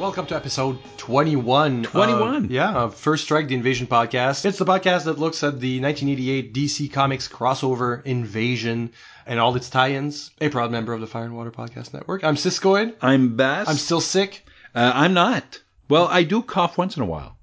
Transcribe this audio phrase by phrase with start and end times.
[0.00, 1.82] Welcome to episode 21.
[1.82, 2.44] 21.
[2.46, 4.46] of- yeah, of First Strike, the Invasion podcast.
[4.46, 8.92] It's the podcast that looks at the 1988 DC Comics crossover Invasion
[9.26, 10.30] and all its tie ins.
[10.40, 12.24] A proud member of the Fire and Water Podcast Network.
[12.24, 12.94] I'm Siskoid.
[13.02, 13.68] I'm Bass.
[13.68, 14.46] I'm still sick.
[14.74, 15.60] Uh, I'm not.
[15.90, 17.36] Well, I do cough once in a while.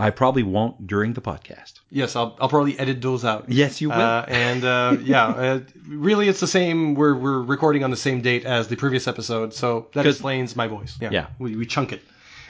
[0.00, 1.74] I probably won't during the podcast.
[1.90, 3.46] Yes, I'll, I'll probably edit those out.
[3.48, 3.96] Yes, you will.
[4.00, 6.94] Uh, and uh, yeah, uh, really, it's the same.
[6.94, 10.66] We're we're recording on the same date as the previous episode, so that explains my
[10.66, 10.96] voice.
[11.00, 11.26] Yeah, Yeah.
[11.38, 12.02] we, we chunk it.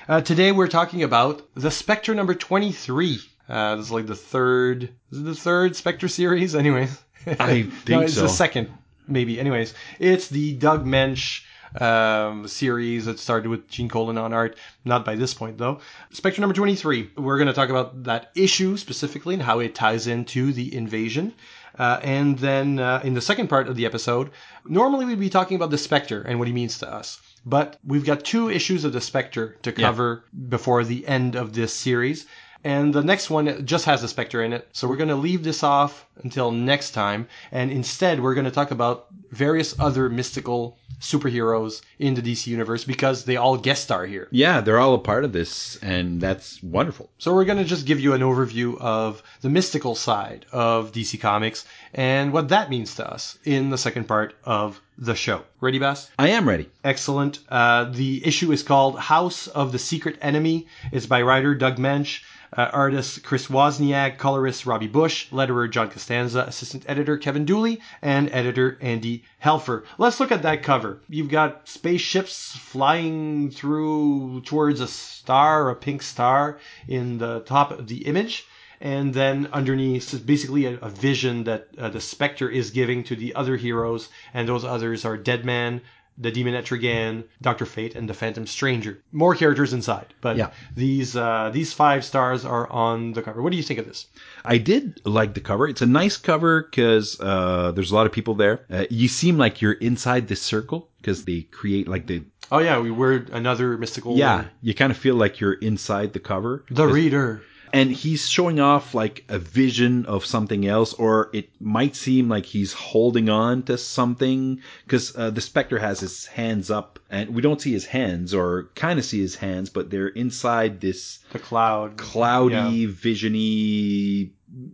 [0.09, 3.19] Uh, today we're talking about the Spectre number twenty three.
[3.49, 4.85] Uh, this is like the third.
[5.11, 6.55] Is it the third Spectre series?
[6.55, 7.31] Anyways, I
[7.63, 8.23] no, think it's so.
[8.23, 8.71] the second,
[9.09, 9.41] maybe.
[9.41, 11.43] Anyways, it's the Doug Moench
[11.79, 14.57] um, series that started with Gene Colan on art.
[14.85, 15.81] Not by this point though.
[16.13, 17.11] Spectre number 23.
[17.17, 21.35] We're going to talk about that issue specifically and how it ties into the invasion.
[21.79, 24.31] Uh, and then uh, in the second part of the episode,
[24.67, 27.21] normally we'd be talking about the Spectre and what he means to us.
[27.47, 31.73] But we've got two issues of the Spectre to cover before the end of this
[31.73, 32.27] series.
[32.63, 34.69] And the next one just has the Spectre in it.
[34.73, 37.27] So we're going to leave this off until next time.
[37.53, 42.85] And instead, we're going to talk about various other mystical superheroes in the DC universe
[42.85, 44.29] because they all guest star here.
[44.31, 47.11] yeah, they're all a part of this, and that's wonderful.
[47.19, 51.19] So we're going to just give you an overview of the mystical side of DC
[51.21, 51.65] Comics
[51.95, 55.43] and what that means to us in the second part of the show.
[55.61, 56.11] Ready, Bass?
[56.19, 56.69] I am ready.
[56.85, 57.39] Excellent.
[57.49, 60.67] Uh, the issue is called House of the Secret Enemy.
[60.93, 62.21] It's by writer Doug Moench,
[62.57, 68.29] uh, artist Chris Wozniak, colorist Robbie Busch, letterer John Costanza, assistant editor Kevin Dooley, and
[68.33, 69.85] editor Andy Helfer.
[69.99, 71.01] Let's look at that cover.
[71.09, 77.87] You've got spaceships flying through towards a star, a pink star, in the top of
[77.87, 78.47] the image.
[78.83, 83.15] And then underneath is basically a, a vision that uh, the Spectre is giving to
[83.15, 85.83] the other heroes, and those others are Deadman,
[86.19, 88.99] the Demon Etrigan, Doctor Fate, and the Phantom Stranger.
[89.13, 90.51] More characters inside, but Yeah.
[90.77, 93.41] these uh, these five stars are on the cover.
[93.43, 94.07] What do you think of this?
[94.45, 95.67] I did like the cover.
[95.69, 98.61] It's a nice cover because uh, there's a lot of people there.
[98.71, 102.81] Uh, you seem like you're inside this circle because they create like the Oh yeah,
[102.81, 104.17] we were another mystical.
[104.17, 104.47] yeah.
[104.61, 106.65] You kind of feel like you're inside the cover.
[106.71, 107.43] the reader.
[107.73, 112.47] And he's showing off like a vision of something else or it might seem like
[112.47, 117.43] he's holding on to something because uh, the specter has his hands up and we
[117.43, 121.39] don't see his hands or kind of see his hands but they're inside this The
[121.39, 121.97] cloud.
[121.97, 124.31] cloudy visiony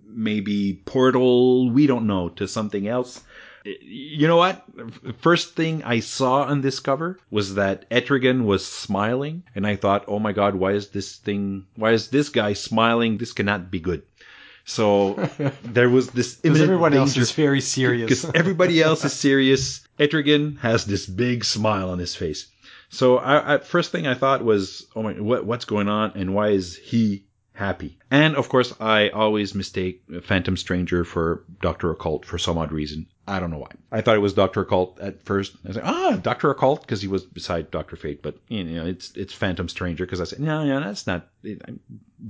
[0.06, 3.22] maybe portal we don't know to something else
[3.80, 4.64] you know what?
[5.18, 10.04] First thing I saw on this cover was that Etrigan was smiling, and I thought,
[10.06, 11.66] "Oh my God, why is this thing?
[11.74, 13.18] Why is this guy smiling?
[13.18, 14.02] This cannot be good."
[14.64, 15.14] So
[15.64, 18.08] there was this everyone else is very serious.
[18.08, 19.86] because everybody else is serious.
[19.98, 22.46] Etrigan has this big smile on his face.
[22.88, 26.12] So I, I, first thing I thought was, "Oh my, what, what's going on?
[26.14, 27.24] And why is he
[27.56, 32.70] happy?" And of course, I always mistake Phantom Stranger for Doctor Occult for some odd
[32.72, 33.06] reason.
[33.28, 33.72] I don't know why.
[33.90, 35.56] I thought it was Doctor Occult at first.
[35.64, 38.22] I was like, ah, Doctor Occult, because he was beside Doctor Fate.
[38.22, 41.28] But you know, it's it's Phantom Stranger because I said, no, no, that's not.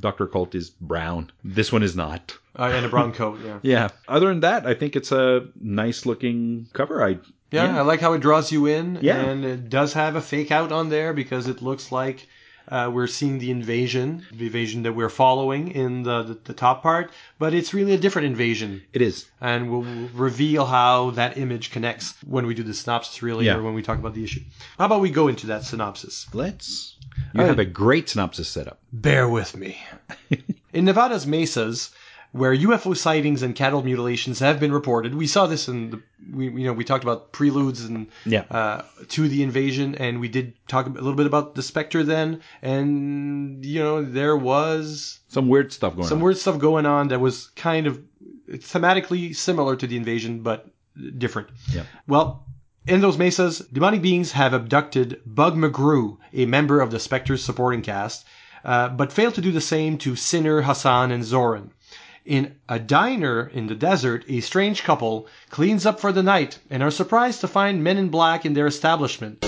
[0.00, 1.31] Doctor Occult is brown.
[1.44, 2.37] This one is not.
[2.58, 3.38] uh, and a brown coat.
[3.44, 3.58] Yeah.
[3.62, 3.88] Yeah.
[4.08, 7.04] Other than that, I think it's a nice looking cover.
[7.04, 7.19] I
[7.50, 9.20] Yeah, I like how it draws you in, Yeah.
[9.20, 12.26] and it does have a fake out on there because it looks like
[12.69, 16.82] uh, we're seeing the invasion, the invasion that we're following in the, the the top
[16.82, 19.27] part, but it's really a different invasion, it is.
[19.41, 19.82] and we'll
[20.15, 23.56] reveal how that image connects when we do the synopsis, really, Yeah.
[23.56, 24.41] or when we talk about the issue.
[24.78, 26.26] How about we go into that synopsis?
[26.34, 26.97] Let's.
[27.32, 27.66] You All have right.
[27.66, 28.78] a great synopsis set up.
[28.93, 29.78] Bear with me.
[30.75, 31.91] in Nevada's mesas,
[32.36, 36.02] where UFO sightings and cattle mutilations have been reported, we saw this in the
[36.32, 38.44] we you know we talked about preludes and Yeah.
[38.50, 42.41] uh, to the invasion, and we did talk a little bit about the Spectre then,
[42.62, 46.08] and you know there was Some weird stuff going on.
[46.08, 46.25] some on.
[46.25, 48.00] weird stuff going on that was kind of
[48.50, 50.66] thematically similar to the invasion, but
[51.19, 51.48] different.
[51.72, 51.84] Yeah.
[52.06, 52.46] Well,
[52.86, 57.82] in those mesas, demonic beings have abducted Bug McGrew, a member of the Spectre's supporting
[57.82, 58.25] cast,
[58.64, 61.70] uh, but failed to do the same to Sinner, Hassan, and Zoran.
[62.26, 66.82] In a diner in the desert, a strange couple cleans up for the night and
[66.82, 69.43] are surprised to find men in black in their establishment.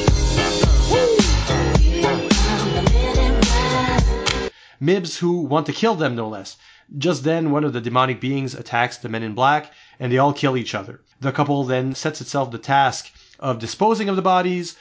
[4.80, 6.56] Mibs who want to kill them, no less.
[6.96, 10.32] Just then, one of the demonic beings attacks the men in black, and they all
[10.32, 11.00] kill each other.
[11.20, 13.10] The couple then sets itself the task
[13.40, 14.76] of disposing of the bodies,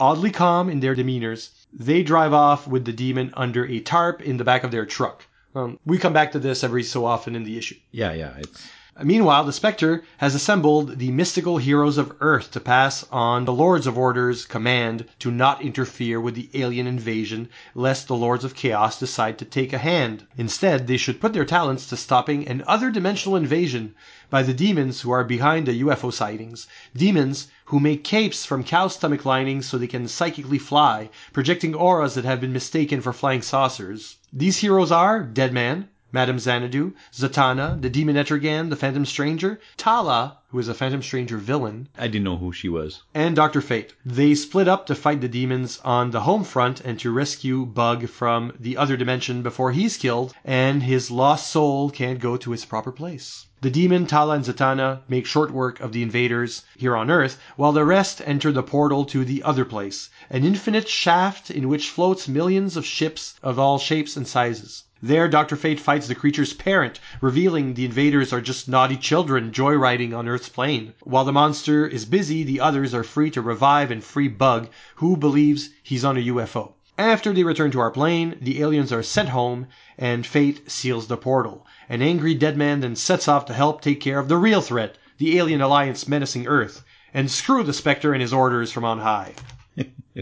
[0.00, 1.50] oddly calm in their demeanors.
[1.70, 5.26] They drive off with the demon under a tarp in the back of their truck.
[5.54, 7.76] Um, we come back to this every so often in the issue.
[7.90, 8.34] Yeah, yeah.
[8.38, 8.70] It's
[9.02, 13.86] Meanwhile, the Spectre has assembled the mystical heroes of Earth to pass on the Lords
[13.86, 19.00] of Order's command to not interfere with the alien invasion lest the Lords of Chaos
[19.00, 20.26] decide to take a hand.
[20.36, 23.94] Instead, they should put their talents to stopping an other dimensional invasion
[24.28, 26.66] by the demons who are behind the UFO sightings.
[26.94, 32.12] Demons who make capes from cow stomach linings so they can psychically fly, projecting auras
[32.12, 34.18] that have been mistaken for flying saucers.
[34.30, 40.58] These heroes are Deadman, Madame Xanadu, Zatanna, the Demon Etrigan, the Phantom Stranger, Tala, who
[40.58, 43.02] is a Phantom Stranger villain, I didn't know who she was.
[43.14, 43.62] and Dr.
[43.62, 43.94] Fate.
[44.04, 48.08] They split up to fight the demons on the home front and to rescue Bug
[48.08, 52.66] from the other dimension before he's killed and his lost soul can't go to its
[52.66, 53.46] proper place.
[53.62, 57.72] The demon Tala and Zatanna make short work of the invaders here on Earth, while
[57.72, 62.28] the rest enter the portal to the other place, an infinite shaft in which floats
[62.28, 64.84] millions of ships of all shapes and sizes.
[65.04, 65.56] There, Dr.
[65.56, 70.48] Fate fights the creature's parent, revealing the invaders are just naughty children joyriding on Earth's
[70.48, 70.94] plane.
[71.02, 75.16] While the monster is busy, the others are free to revive and free Bug, who
[75.16, 76.74] believes he's on a UFO.
[76.96, 79.66] After they return to our plane, the aliens are sent home,
[79.98, 81.66] and Fate seals the portal.
[81.88, 85.36] An angry Deadman then sets off to help take care of the real threat, the
[85.36, 89.34] alien alliance menacing Earth, and screw the Spectre and his orders from on high.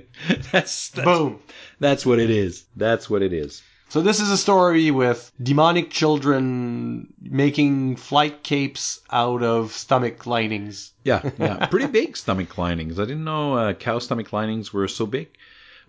[0.51, 1.41] that's, that's Boom.
[1.81, 2.65] That's what it is.
[2.75, 3.63] That's what it is.
[3.91, 10.93] So this is a story with demonic children making flight capes out of stomach linings.
[11.03, 11.67] Yeah, yeah.
[11.67, 13.01] Pretty big stomach linings.
[13.01, 15.29] I didn't know uh, cow stomach linings were so big.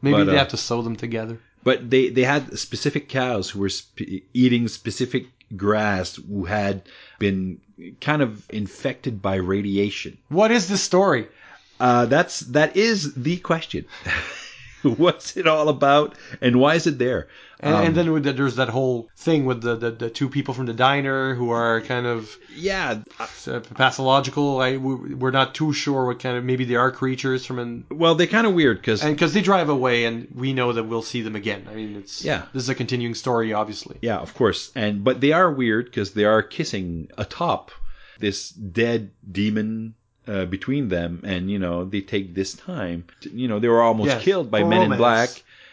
[0.01, 1.39] Maybe But, they uh, have to sew them together.
[1.63, 6.81] But they, they had specific cows who were sp- eating specific grass who had
[7.19, 7.61] been
[7.99, 10.17] kind of infected by radiation.
[10.29, 11.27] What is this story?
[11.79, 13.85] Uh, that's that is the question.
[14.97, 17.27] What's it all about, and why is it there?
[17.63, 20.55] And, Um, and then the, there's that whole thing with the, the, the two people
[20.55, 24.59] from the diner who are kind of yeah, uh, pathological.
[24.59, 27.85] I, we- we're not too sure what kind of maybe they are creatures from an
[27.91, 30.85] well, they're kind of weird because and because they drive away and we know that
[30.85, 31.67] we'll see them again.
[31.69, 32.45] I mean, it's Yeah.
[32.53, 33.97] This is a continuing story, obviously.
[34.01, 34.71] Yeah, of course.
[34.75, 37.69] And but they are weird because they are kissing atop
[38.19, 39.93] this dead demon
[40.27, 43.05] uh, between them, and you know they take this time.
[43.21, 44.97] To, you know they were almost Yes, killed by for Men in.
[44.97, 45.29] Black,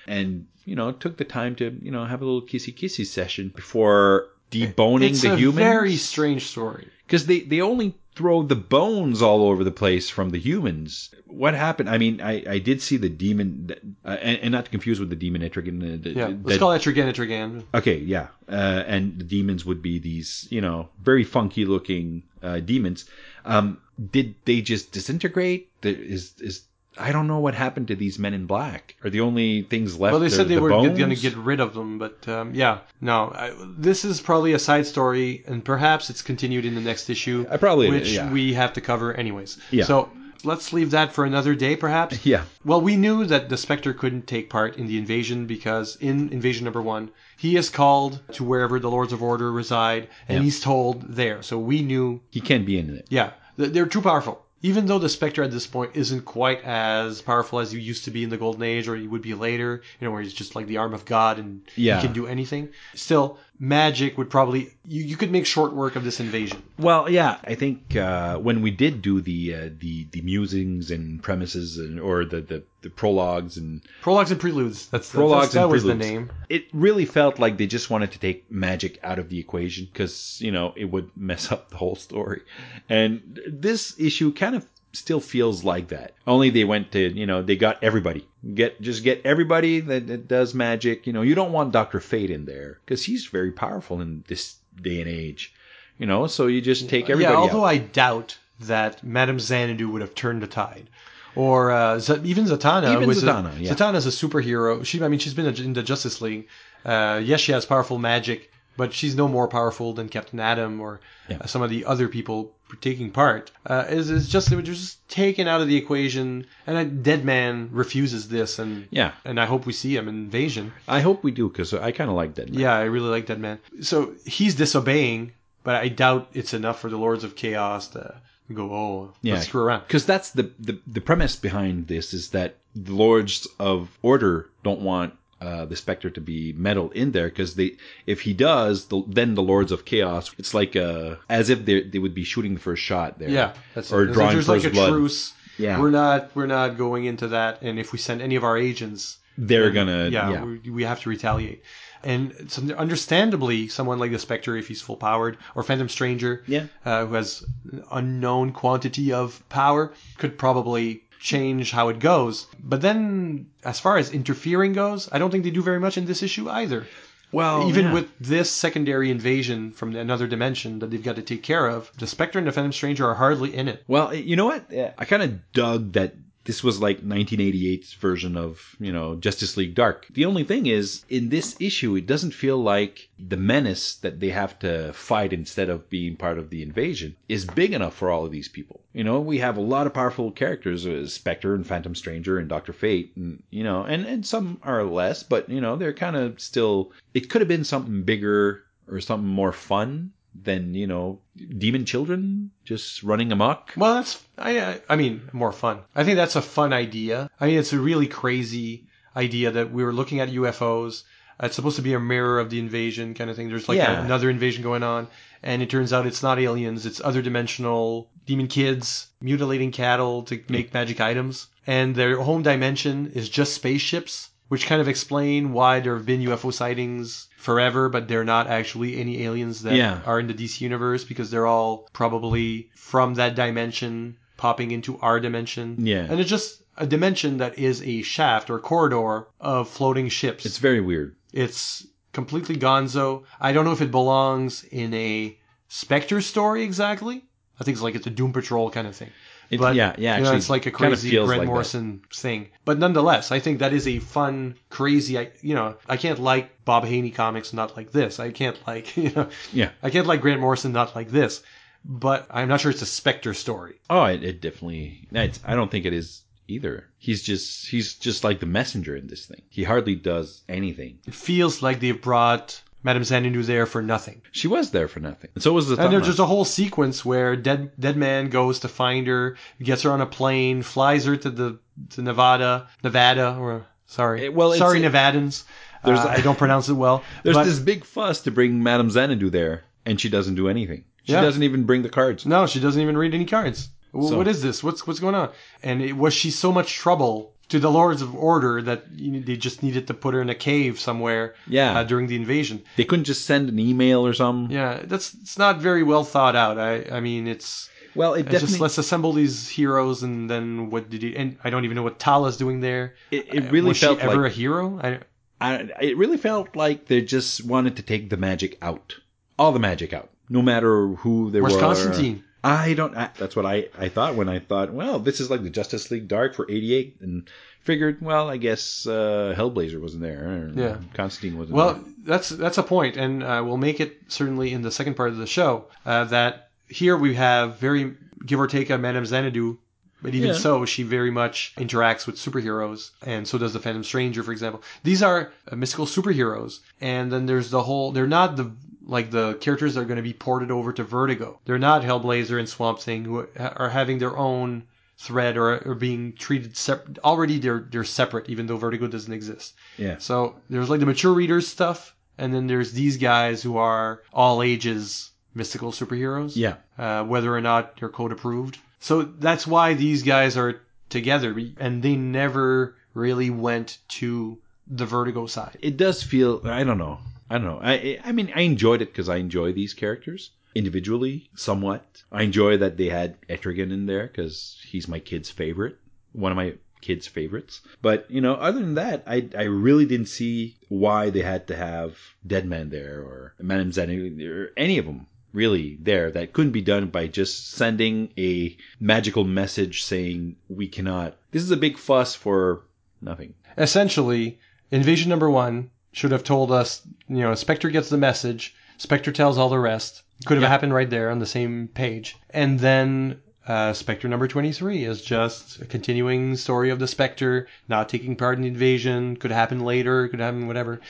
[0.06, 3.52] and you know took the time to you know have a little kissy kissy session
[3.54, 5.62] before deboning It's the human.
[5.62, 6.88] very strange story.
[7.06, 11.10] because they they only throw the bones all over the place from the humans.
[11.26, 11.88] What happened?
[11.88, 13.70] I mean, I, I did see the demon,
[14.04, 15.78] uh, and, and not to confuse with the demon Etrigan.
[15.82, 17.62] Uh, the, Yeah, the- let's call Etrigan, Etrigan.
[17.74, 22.58] Okay, yeah, uh, and the demons would be these, you know, very funky looking uh,
[22.58, 23.04] demons.
[23.44, 23.78] Um,
[24.12, 25.68] did they just disintegrate?
[25.82, 26.62] Is is
[27.00, 28.96] I don't know what happened to these men in black.
[29.04, 30.12] Are the only things left?
[30.12, 32.78] Well, they said they the were going to get rid of them, but um, yeah,
[33.00, 33.32] no.
[33.34, 37.46] I, this is probably a side story, and perhaps it's continued in the next issue,
[37.50, 38.30] I probably which yeah.
[38.32, 39.58] we have to cover anyways.
[39.70, 39.84] Yeah.
[39.84, 40.10] So
[40.44, 42.24] let's leave that for another day, perhaps.
[42.26, 46.30] yeah Well, we knew that the Spectre couldn't take part in the invasion because in
[46.30, 50.42] Invasion Number One, he is called to wherever the Lords of Order reside, and Yeah.
[50.44, 51.42] he's told there.
[51.42, 53.06] So we knew, he can't be in it.
[53.08, 54.44] yeah, they're too powerful.
[54.60, 58.10] Even though the Spectre at this point isn't quite as powerful as he used to
[58.10, 60.56] be in the Golden Age, or he would be later, you know, where he's just
[60.56, 62.00] like the arm of God and Yeah.
[62.00, 62.70] he can do anything.
[62.96, 66.62] Still, magic would probably you, you could make short work of this invasion.
[66.78, 71.22] Well, yeah, I think uh, when we did do the uh, the the musings and
[71.22, 74.88] premises and or the the, the prologues and Prologues and preludes.
[74.88, 76.30] That's Prologues that's, that and was the name.
[76.48, 80.40] it really felt like they just wanted to take magic out of the equation because
[80.40, 82.42] you know it would mess up the whole story
[82.88, 87.42] and this issue kind of still feels like that only they went to you know
[87.42, 91.52] they got everybody get just get everybody that, that does magic you know you don't
[91.52, 95.52] want dr fate in there because he's very powerful in this day and age
[95.98, 97.70] you know so you just take everybody yeah, although out.
[97.74, 100.90] I doubt that Madame Xanadu would have turned the tide.
[101.36, 102.92] Or uh, Z- even Zatanna.
[102.92, 103.72] Even was Zatanna, a, yeah.
[103.72, 104.84] Zatanna's a superhero.
[104.84, 106.48] She, I mean, she's been in the Justice League.
[106.84, 110.98] Uh, yes, she has powerful magic, but she's no more powerful than Captain Atom or
[111.28, 111.46] Yeah.
[111.46, 113.50] some of the other people taking part.
[113.66, 117.24] Uh, is is just it were just taken out of the equation, and a dead
[117.24, 120.72] man refuses this, and yeah and I hope we see him in Invasion.
[120.86, 122.60] i hope we do because i kind of like Dead Man.
[122.60, 123.58] Yeah, I really like Dead Man.
[123.80, 125.32] So he's disobeying,
[125.64, 128.20] but I doubt it's enough for the Lords of Chaos to
[128.54, 129.40] go, oh, Yeah.
[129.40, 129.80] screw around.
[129.86, 134.80] because that's the, the the premise behind this is that the lords of order don't
[134.80, 137.76] want uh, the specter to be meddled in there because they
[138.06, 141.82] if he does the, then the lords of chaos it's like uh as if they
[141.82, 144.06] they would be shooting the first shot there Yeah, that's or it.
[144.06, 145.32] There's- drawing There's first like a blood truce.
[145.58, 145.80] Yeah.
[145.80, 147.62] we're not we're not going into that.
[147.62, 150.82] And if we send any of our agents, they're then, gonna yeah, yeah We, we
[150.84, 151.62] have to retaliate.
[152.04, 156.66] And some, understandably, someone like the Spectre, if he's full powered, or Phantom Stranger, Yeah.
[156.84, 162.46] uh, who has an unknown quantity of power, could probably change how it goes.
[162.62, 166.06] But then, as far as interfering goes, I don't think they do very much in
[166.06, 166.86] this issue either.
[167.30, 167.92] Well, Even yeah.
[167.92, 172.06] with this secondary invasion from another dimension that they've got to take care of, the
[172.06, 173.84] Spectre and the Phantom Stranger are hardly in it.
[173.86, 174.64] Well, you know what?
[174.72, 176.14] I kind of dug that
[176.48, 180.06] this was like 1988's version of, you know, Justice League Dark.
[180.10, 184.30] The only thing is, in this issue, it doesn't feel like the menace that they
[184.30, 188.24] have to fight instead of being part of the invasion is big enough for all
[188.24, 188.80] of these people.
[188.94, 192.48] You know, we have a lot of powerful characters, uh, Spectre and Phantom Stranger and
[192.48, 196.16] Doctor Fate, and you know, and and some are less, but you know, they're kind
[196.16, 196.92] of still.
[197.12, 200.12] It could have been something bigger or something more fun
[200.44, 201.20] than you know
[201.58, 205.80] demon children just running amok Well, that's I I- mean more fun.
[205.94, 207.30] I think that's a fun idea.
[207.40, 211.02] I mean it's a really crazy idea that we were looking at UFOs.
[211.40, 213.48] It's supposed to be a mirror of the invasion kind of thing.
[213.48, 214.04] There's like Yeah.
[214.04, 215.06] another invasion going on,
[215.42, 216.84] and it turns out it's not aliens.
[216.84, 220.74] It's other dimensional demon kids mutilating cattle to make mm.
[220.74, 224.30] magic items, and their home dimension is just spaceships.
[224.48, 228.98] Which kind of explain why there have been UFO sightings forever, but they're not actually
[228.98, 230.00] any aliens that Yeah.
[230.06, 235.20] are in the DC universe because they're all probably from that dimension popping into our
[235.20, 235.76] dimension.
[235.78, 236.06] Yeah.
[236.08, 240.46] And it's just a dimension that is a shaft or corridor of floating ships.
[240.46, 243.24] it's very weird It's completely gonzo.
[243.40, 245.36] I don't know if it belongs in a
[245.68, 247.22] Spectre story exactly.
[247.60, 249.10] I think it's like it's a Doom Patrol kind of thing.
[249.50, 251.46] It- But, yeah, yeah, you know, it's like a crazy Grant like that.
[251.46, 252.48] Morrison thing.
[252.64, 255.18] But nonetheless, I think that is a fun, crazy.
[255.18, 258.20] I, you know, I can't like Bob Haney comics not like this.
[258.20, 261.42] I can't like, you know, yeah I can't like Grant Morrison not like this.
[261.84, 263.76] But I'm not sure it's a Spectre story.
[263.88, 268.40] oh it, it definitely i don't think it is either he's just he's just like
[268.40, 273.02] the messenger in this thing he hardly does anything It feels like they've brought Madame
[273.04, 274.22] Xanadu there for nothing.
[274.32, 277.04] she was there for nothing and so was the And there's just a whole sequence
[277.04, 281.16] where Dead Dead Man goes to find her, gets her on a plane, flies her
[281.16, 281.58] to the
[281.90, 285.44] to Nevada, Nevada, or sorry, Eh, well, sorry, Nevadans.
[285.84, 287.02] There's Uh, I don't pronounce it well.
[287.22, 290.84] there's but- this big fuss to bring madame xanadu there and she doesn't do anything
[291.04, 291.20] she Yeah.
[291.22, 293.68] doesn't even bring the cards No, she doesn't even read any cards.
[293.92, 294.62] So- what is this?
[294.62, 295.30] What's what's going on?
[295.62, 299.20] And it, was she so much trouble to the Lords of Order that you know,
[299.20, 301.78] they just needed to put her in a cave somewhere Yeah.
[301.78, 302.62] uh, during the invasion?
[302.76, 306.36] they couldn't just send an email or something Yeah, that's it's not very well thought
[306.36, 306.58] out.
[306.58, 307.70] I I mean it's.
[307.94, 311.50] well it definitely just let's assemble these heroes and then what did he and I
[311.50, 312.94] don't even know what Tala's doing there.
[313.10, 314.78] it, it really was felt she ever like a hero?
[314.82, 314.98] I,
[315.40, 318.96] I, it really felt like they just wanted to take the magic out,
[319.38, 321.60] all the magic out, no matter who they where's were.
[321.60, 322.24] Constantine?
[322.44, 322.96] I don't.
[322.96, 325.90] I, that's what I, I thought when I thought, well, this is like the Justice
[325.90, 327.28] League Dark for '88, and
[327.62, 330.24] figured, well, I guess uh, Hellblazer wasn't there.
[330.24, 330.76] or Yeah.
[330.94, 331.56] Constantine wasn't.
[331.56, 331.84] Well, there.
[332.04, 335.16] that's that's a point, and uh, we'll make it certainly in the second part of
[335.18, 339.58] the show uh, that here we have very give or take a Madame Xanadu.
[340.00, 340.34] But even Yeah.
[340.36, 344.62] so, she very much interacts with superheroes, and so does the Phantom Stranger, for example.
[344.84, 347.90] These are uh, mystical superheroes, and then there's the whole.
[347.90, 348.52] They're not the
[348.88, 351.38] like the characters that are going to be ported over to Vertigo.
[351.44, 354.64] They're not Hellblazer and Swamp Thing who are having their own
[354.96, 356.98] thread or are being treated separate.
[357.04, 359.54] Already, they're they're separate, even though Vertigo doesn't exist.
[359.76, 364.02] yeah, So there's like the mature readers stuff, and then there's these guys who are
[364.12, 366.32] all ages mystical superheroes.
[366.34, 368.58] yeah, Uh, whether or not they're code approved.
[368.80, 375.26] So that's why these guys are together, and they never really went to the Vertigo
[375.26, 375.58] side.
[375.60, 376.40] it does feel.
[376.44, 376.98] I don't know.
[377.30, 377.60] I don't know.
[377.62, 382.02] I I mean, I enjoyed it because I enjoy these characters individually, somewhat.
[382.10, 385.78] I enjoy that they had Etrigan in there because he's my kid's favorite,
[386.12, 387.60] one of my kids' favorites.
[387.82, 391.56] But you know, other than that, I I really didn't see why they had to
[391.56, 396.62] have Deadman there or Madame Xanadu or any of them really there that couldn't be
[396.62, 401.16] done by just sending a magical message saying we cannot.
[401.30, 402.62] This is a big fuss for
[403.02, 403.34] nothing.
[403.56, 404.38] Essentially,
[404.70, 409.38] Invasion Number One should have told us, you know, Spectre gets the message, Spectre tells
[409.38, 410.02] all the rest.
[410.26, 410.48] Could have Yeah.
[410.48, 412.16] happened right there on the same page.
[412.30, 417.88] And then uh, Spectre number 23 is just a continuing story of the Spectre not
[417.88, 419.16] taking part in the invasion.
[419.16, 420.80] Could happen later, could happen whatever.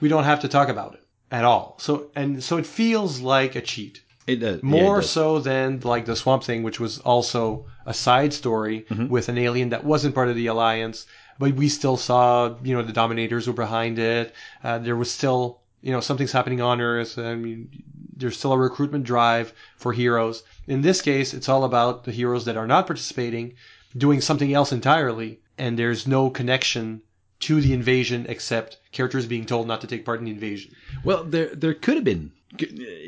[0.00, 1.76] We don't have to talk about it at all.
[1.78, 4.00] So and so it feels like a cheat.
[4.26, 5.10] It does yeah, it More does.
[5.10, 9.08] so than like the Swamp Thing, which was also a side story Mm-hmm.
[9.08, 11.06] with an alien that wasn't part of the Alliance,
[11.38, 14.34] but we still saw, you know, the Dominators were behind it.
[14.62, 17.18] Uh, there was still, you know, something's happening on Earth.
[17.18, 17.70] I mean,
[18.16, 20.42] there's still a recruitment drive for heroes.
[20.66, 23.54] In this case, it's all about the heroes that are not participating
[23.96, 27.02] doing something else entirely, and there's no connection
[27.40, 30.72] to the invasion except characters being told not to take part in the invasion.
[31.04, 32.32] Well, there there could have been.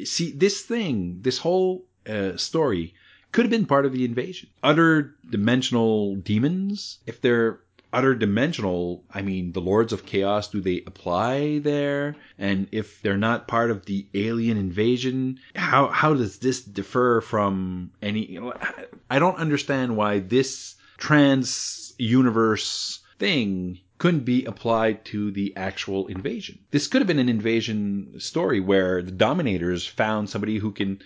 [0.05, 2.95] See, this thing, this whole uh, story
[3.33, 4.49] could have been part of the invasion.
[4.63, 7.61] Other dimensional demons, if they're
[7.93, 12.17] other dimensional, I mean, the Lords of Chaos, do they apply there?
[12.39, 17.91] And if they're not part of the alien invasion, how how does this differ from
[18.01, 18.39] any?
[19.11, 26.59] I don't understand why this trans universe thing couldn't be applied to the actual invasion.
[26.71, 31.01] This could have been an invasion story where the Dominators found somebody who can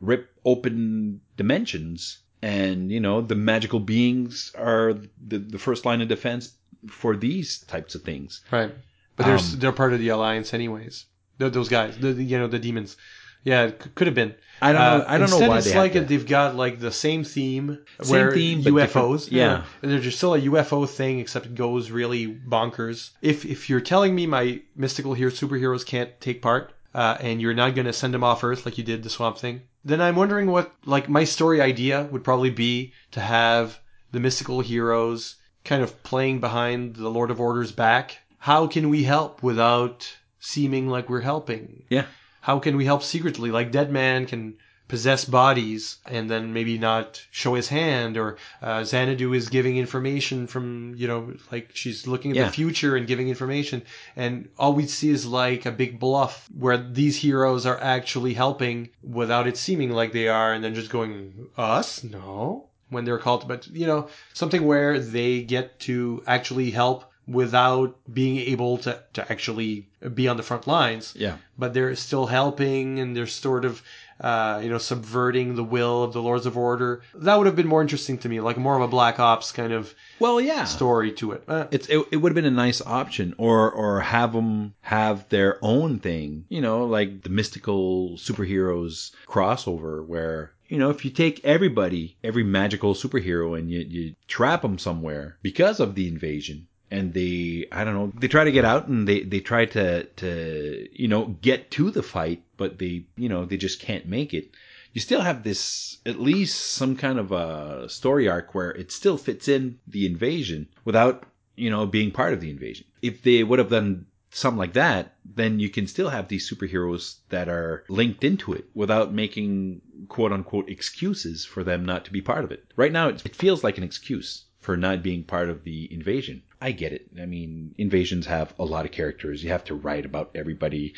[0.00, 4.94] rip open dimensions and you know the magical beings are
[5.28, 6.52] the, the first line of defense
[6.88, 8.72] for these types of things Right.
[9.16, 11.04] But they're Um, they're part of the alliance anyways.
[11.38, 12.96] Th those guys, the, you know, the demons.
[13.44, 14.34] Yeah, it could have been.
[14.62, 16.08] i don't know i don't know why it's like that.
[16.08, 17.66] they've got like the same theme,
[18.02, 18.64] Same where theme, UFOs.
[18.64, 19.64] different- you know, yeah.
[19.82, 23.10] and there's just still a UFO thing, except it goes really bonkers.
[23.22, 27.54] If if you're telling me my mystical hero superheroes can't take part, uh, and you're
[27.62, 30.16] not going to send them off Earth like you did the Swamp Thing, then I'm
[30.16, 33.80] wondering what like my story idea would probably be to have
[34.12, 38.18] the mystical heroes kind of playing behind the Lord of Order's back.
[38.38, 41.84] How can we help without seeming like we're helping?
[41.88, 42.06] yeah
[42.42, 43.50] How can we help secretly?
[43.50, 44.56] Like Dead Man can
[44.90, 50.46] possess bodies and then maybe not show his hand, or uh, Xanadu is giving information
[50.46, 52.46] from, you know, like she's looking at Yeah.
[52.46, 53.82] the future and giving information,
[54.16, 58.88] and all we see is like a big bluff where these heroes are actually helping
[59.02, 62.02] without it seeming like they are, and then just going, us?
[62.04, 62.66] No.
[62.88, 68.38] When they're called, but you know, something where they get to actually help without being
[68.38, 73.14] able to, to actually be on the front lines yeah but they're still helping and
[73.14, 73.82] they're sort of
[74.20, 77.02] uh, you know subverting the will of the lords of order.
[77.14, 79.72] That would have been more interesting to me like more of a black ops kind
[79.72, 80.64] of well yeah.
[80.64, 81.44] story to it.
[81.48, 85.28] Uh, it's it, it would have been a nice option or or have them have
[85.28, 91.10] their own thing you know like the mystical superheroes crossover where you know if you
[91.10, 96.66] take everybody every magical superhero and you, you trap them somewhere because of the invasion
[96.90, 100.04] and they i don't know they try to get out and they they try to
[100.16, 104.34] to you know get to the fight but they you know they just can't make
[104.34, 104.50] it.
[104.92, 109.16] You still have this at least some kind of a story arc where it still
[109.16, 111.24] fits in the invasion without
[111.56, 112.86] you know being part of the invasion.
[113.00, 117.20] If they would have done something like that then you can still have these superheroes
[117.30, 122.20] that are linked into it without making quote unquote excuses for them not to be
[122.20, 122.66] part of it.
[122.76, 126.42] Right now it, it feels like an excuse for not being part of the invasion.
[126.62, 127.08] I get it.
[127.18, 129.42] I mean, invasions have a lot of characters.
[129.42, 130.94] You have to write about everybody.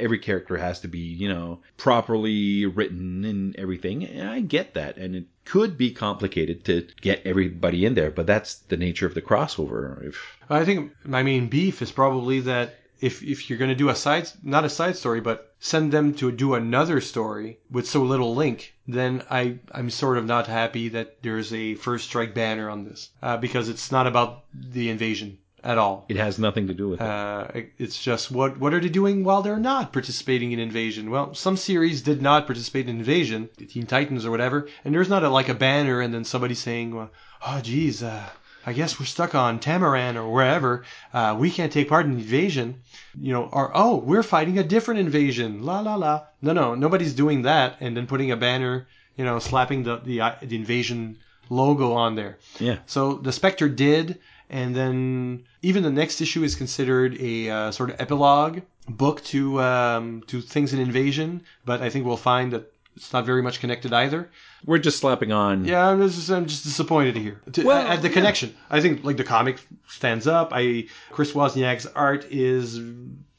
[0.00, 4.04] Every character has to be, you know, properly written and everything.
[4.04, 4.96] And I get that.
[4.96, 9.14] And it could be complicated to get everybody in there, but that's the nature of
[9.14, 10.04] the crossover.
[10.04, 13.88] If i think my main beef is probably that if if you're going to do
[13.88, 18.02] a side not a side story but send them to do another story with so
[18.02, 22.70] little link then i i'm sort of not happy that there's a first strike banner
[22.70, 26.74] on this uh, because it's not about the invasion at all it has nothing to
[26.74, 27.04] do with it.
[27.04, 31.10] Uh, it's just what what are they doing while they're not participating in Invasion?
[31.10, 35.08] Well, some series did not participate in Invasion, the Teen Titans or whatever, and there's
[35.08, 37.10] not a, like a banner and then somebody saying, well,
[37.44, 38.28] "Oh, geez, uh,
[38.66, 40.84] I guess we're stuck on Tamaran or wherever.
[41.14, 42.82] Uh, we can't take part in the invasion."
[43.18, 45.62] You know, or oh, we're fighting a different invasion.
[45.62, 46.24] La la la.
[46.42, 50.20] No, no, nobody's doing that, and then putting a banner, you know, slapping the the,
[50.20, 52.38] uh, the invasion logo on there.
[52.58, 52.78] Yeah.
[52.86, 54.18] So the Spectre did,
[54.50, 59.60] and then even the next issue is considered a uh, sort of epilogue book to
[59.60, 63.60] um, to things in Invasion, but I think we'll find that it's not very much
[63.60, 64.30] connected either.
[64.64, 65.64] We're just slapping on.
[65.66, 68.14] Yeah, I'm just, I'm just disappointed here to, Well, at the yeah.
[68.14, 68.54] connection.
[68.70, 70.50] I think like the comic stands up.
[70.52, 72.80] I Chris Wozniak's art is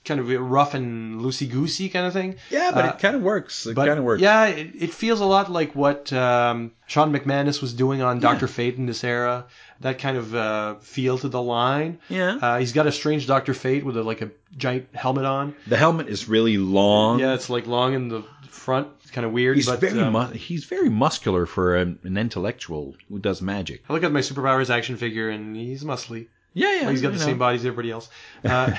[0.08, 2.36] kind of rough and loosey goosey kind of thing.
[2.50, 3.66] Yeah, but Uh, it kind of works.
[3.68, 4.22] It kind of works.
[4.22, 8.48] yeah, it, it feels a lot like what um, Shawn McManus was doing on Doctor
[8.48, 9.46] Fate in this era.
[9.82, 12.00] That kind of uh, feel to the line.
[12.10, 12.40] Yeah.
[12.42, 15.54] Uh, he's got a strange Doctor Fate with a, like a giant helmet on.
[15.68, 17.20] the helmet is really long.
[17.20, 18.88] Yeah, it's like long in the front.
[19.02, 19.56] It's kind of weird.
[19.56, 23.84] He's but very um, mu- he's very muscular for an, an intellectual who does magic.
[23.88, 26.28] I look at my superpowers action figure and he's muscly.
[26.58, 26.82] Yeah, yeah.
[26.82, 28.10] Well, he's got the you same body as everybody else.
[28.44, 28.72] Uh,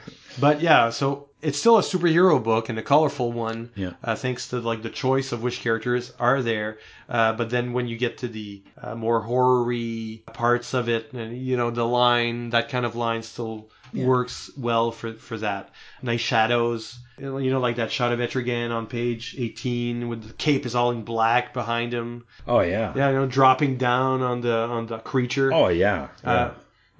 [0.40, 3.70] but yeah, so it's still a superhero book and a colorful one.
[3.76, 3.92] Yeah.
[4.02, 6.78] Uh, thanks to like the choice of which characters are there.
[7.08, 11.40] Uh, but then when you get to the uh, more horror-y parts of it, and
[11.40, 15.70] you know the line, that kind of line still works well for for that.
[16.02, 16.98] Nice shadows.
[17.16, 20.90] You know, like that shot of Etrigan on page 18 with the cape is all
[20.90, 22.24] in black behind him.
[22.48, 22.92] Oh yeah.
[22.96, 25.52] Yeah, you know, dropping down on the on the creature.
[25.52, 26.08] Oh yeah.
[26.24, 26.50] Uh,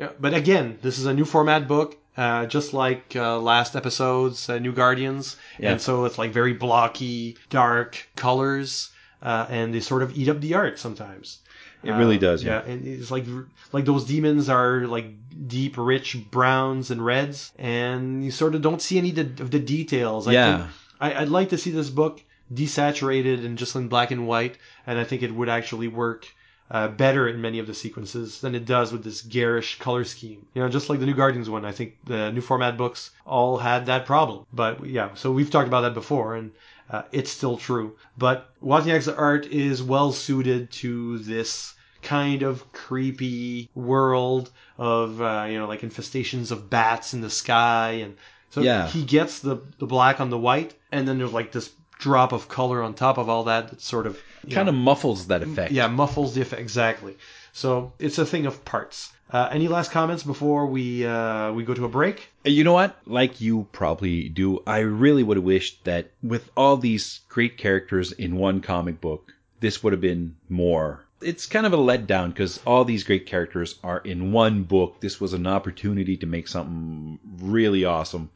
[0.01, 4.49] Yeah, but again, this is a new format book, uh, just like uh, last episode's
[4.49, 5.73] uh, New Guardians, Yeah.
[5.73, 8.91] and so it's like very blocky, dark colors,
[9.23, 11.41] uh, and they sort of eat up the art sometimes.
[11.83, 12.43] It really Uh, does.
[12.45, 13.27] Yeah, and it's like
[13.75, 15.07] like those demons are like
[15.49, 19.51] deep, rich browns and reds, and you sort of don't see any of the- of
[19.51, 20.27] the details.
[20.29, 20.67] I Yeah.
[21.01, 24.99] I, I'd like to see this book desaturated and just in black and white, and
[24.99, 26.27] I think it would actually work
[26.71, 30.47] uh, better in many of the sequences than it does with this garish color scheme.
[30.55, 33.59] You know, just like the New Guardians one, I think the new format books all
[33.59, 34.47] had that problem.
[34.53, 36.53] But yeah, so we've talked about that before, and
[36.91, 37.97] uh, it's still true.
[38.17, 45.59] But Wozniak's art is well suited to this kind of creepy world of uh, you
[45.59, 48.17] know like infestations of bats in the sky and
[48.49, 48.89] so Yeah.
[48.89, 52.49] he gets the the black on the white and then there's like this drop of
[52.49, 54.19] color on top of all that that sort of
[54.51, 55.73] Kind know, of muffles that effect.
[55.73, 57.17] yeah muffles the effect exactly
[57.53, 61.75] so it's a thing of parts uh, any last comments before we uh, we go
[61.75, 62.97] to a break You know what?
[63.07, 68.11] Like you probably do, I really would have wished that with all these great characters
[68.13, 71.05] in one comic book, this would have been more.
[71.21, 75.01] It's kind of a letdown because all these great characters are in one book.
[75.01, 78.31] This was an opportunity to make something really awesome,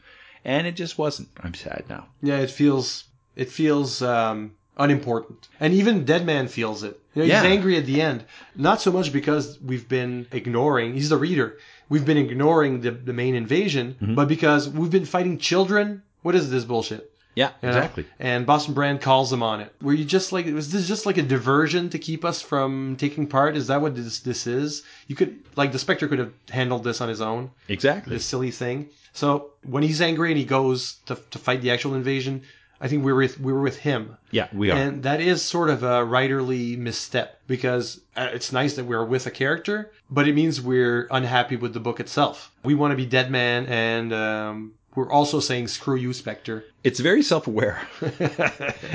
[0.44, 1.28] and it just wasn't.
[1.42, 2.06] I'm sad now.
[2.22, 7.44] yeah it feels it feels um, unimportant and even Deadman feels it you know, he's
[7.44, 8.24] angry at the end
[8.56, 11.58] not so much because we've been ignoring he's the reader
[11.88, 14.14] we've been ignoring the, the main invasion Mm-hmm.
[14.14, 17.76] but because we've been fighting children what is this bullshit Yeah, You know?
[17.76, 18.06] exactly.
[18.18, 19.70] And Boston Brand calls him on it.
[19.82, 23.26] Were you just like was this just like a diversion to keep us from taking
[23.26, 23.56] part?
[23.56, 24.82] Is that what this this is?
[25.08, 28.14] You could like the Spectre could have handled this on his own, Exactly.
[28.14, 28.88] this silly thing.
[29.12, 32.42] So when he's angry and he goes to, to fight the actual invasion,
[32.84, 34.18] I think we were with, we were with him.
[34.30, 34.76] Yeah, we are.
[34.76, 39.26] And that is sort of a writerly misstep because uh, it's nice that we're with
[39.26, 42.52] a character, but it means we're unhappy with the book itself.
[42.62, 46.66] We want to be Dead Man, and um, we're also saying screw you, Spectre.
[46.84, 47.80] It's very self-aware.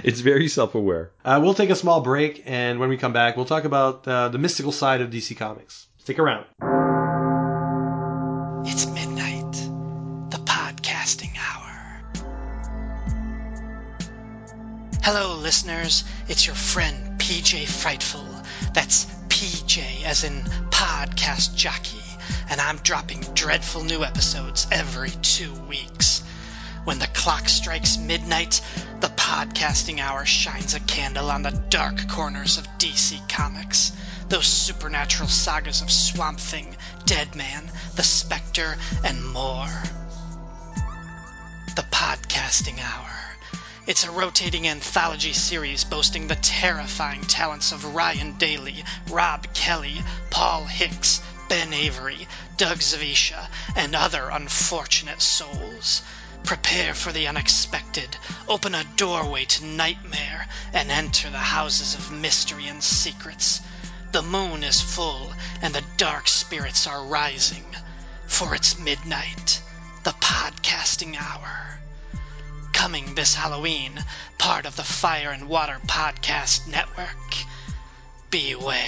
[0.04, 1.10] it's very self-aware.
[1.26, 4.30] Uh, we'll take a small break, and when we come back, we'll talk about uh,
[4.30, 5.88] the mystical side of DC Comics.
[5.98, 6.46] Stick around.
[15.12, 16.04] Hello, listeners.
[16.28, 18.24] It's your friend PJ Frightful.
[18.76, 22.04] That's PJ as in podcast jockey,
[22.52, 26.20] and I'm dropping dreadful new episodes every two weeks.
[26.84, 28.62] When the clock strikes midnight,
[29.00, 33.92] the podcasting hour shines a candle on the dark corners of DC Comics.
[34.28, 39.74] Those supernatural sagas of Swamp Thing, Deadman, The Spectre, and more.
[41.76, 43.20] The Podcasting Hour.
[43.90, 50.66] It's a rotating anthology series boasting the terrifying talents of Ryan Daly, Rob Kelly, Paul
[50.66, 56.04] Hicks, Ben Avery, Doug Zawisza, and other unfortunate souls.
[56.44, 58.16] Prepare for the unexpected,
[58.48, 63.60] open a doorway to nightmare, and enter the houses of mystery and secrets.
[64.12, 67.66] The moon is full, and the dark spirits are rising.
[68.28, 69.64] For it's midnight,
[70.04, 71.80] the podcasting hour.
[72.80, 73.92] Coming this Halloween,
[74.38, 77.36] part of the Fire and Water Podcast Network.
[78.32, 78.80] Beware.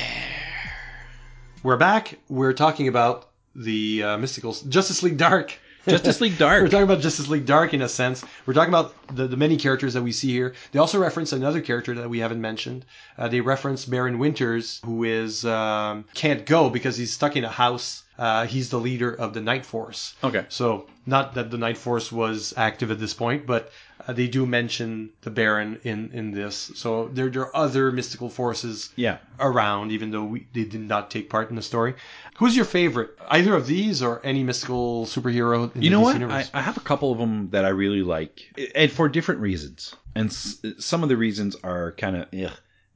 [1.62, 2.17] We're back.
[2.30, 5.60] We're talking about the uh, mystical Justice League Dark.
[5.88, 6.62] Justice League Dark.
[6.62, 8.23] We're talking about Justice League Dark in a sense.
[8.45, 10.54] We're talking about the, the many characters that we see here.
[10.71, 12.86] They also reference another character that we haven't mentioned.
[13.17, 17.49] Uh, they reference Baron Winters, who is um, can't go because he's stuck in a
[17.49, 18.04] house.
[18.22, 20.14] Uh, he's the leader of the Night Force.
[20.24, 20.46] Okay.
[20.50, 23.72] So not that the Night Force was active at this point, but
[24.08, 26.56] uh, they do mention the Baron in in this.
[26.76, 29.18] So there, there are other mystical forces Yeah.
[29.40, 31.96] around, even though we, they did not take part in the story.
[32.38, 33.10] Who's your favorite?
[33.38, 35.74] Either of these or any mystical superhero?
[35.76, 36.16] In You the know DC what?
[36.16, 36.52] I, Universe?
[36.54, 38.36] I have a couple of them that I really like,
[38.76, 39.96] and for different reasons.
[40.14, 42.26] And s- some of the reasons are kind of,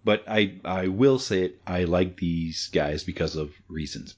[0.04, 0.42] but I
[0.84, 1.62] I will say it.
[1.66, 4.14] I like these guys because of reasons.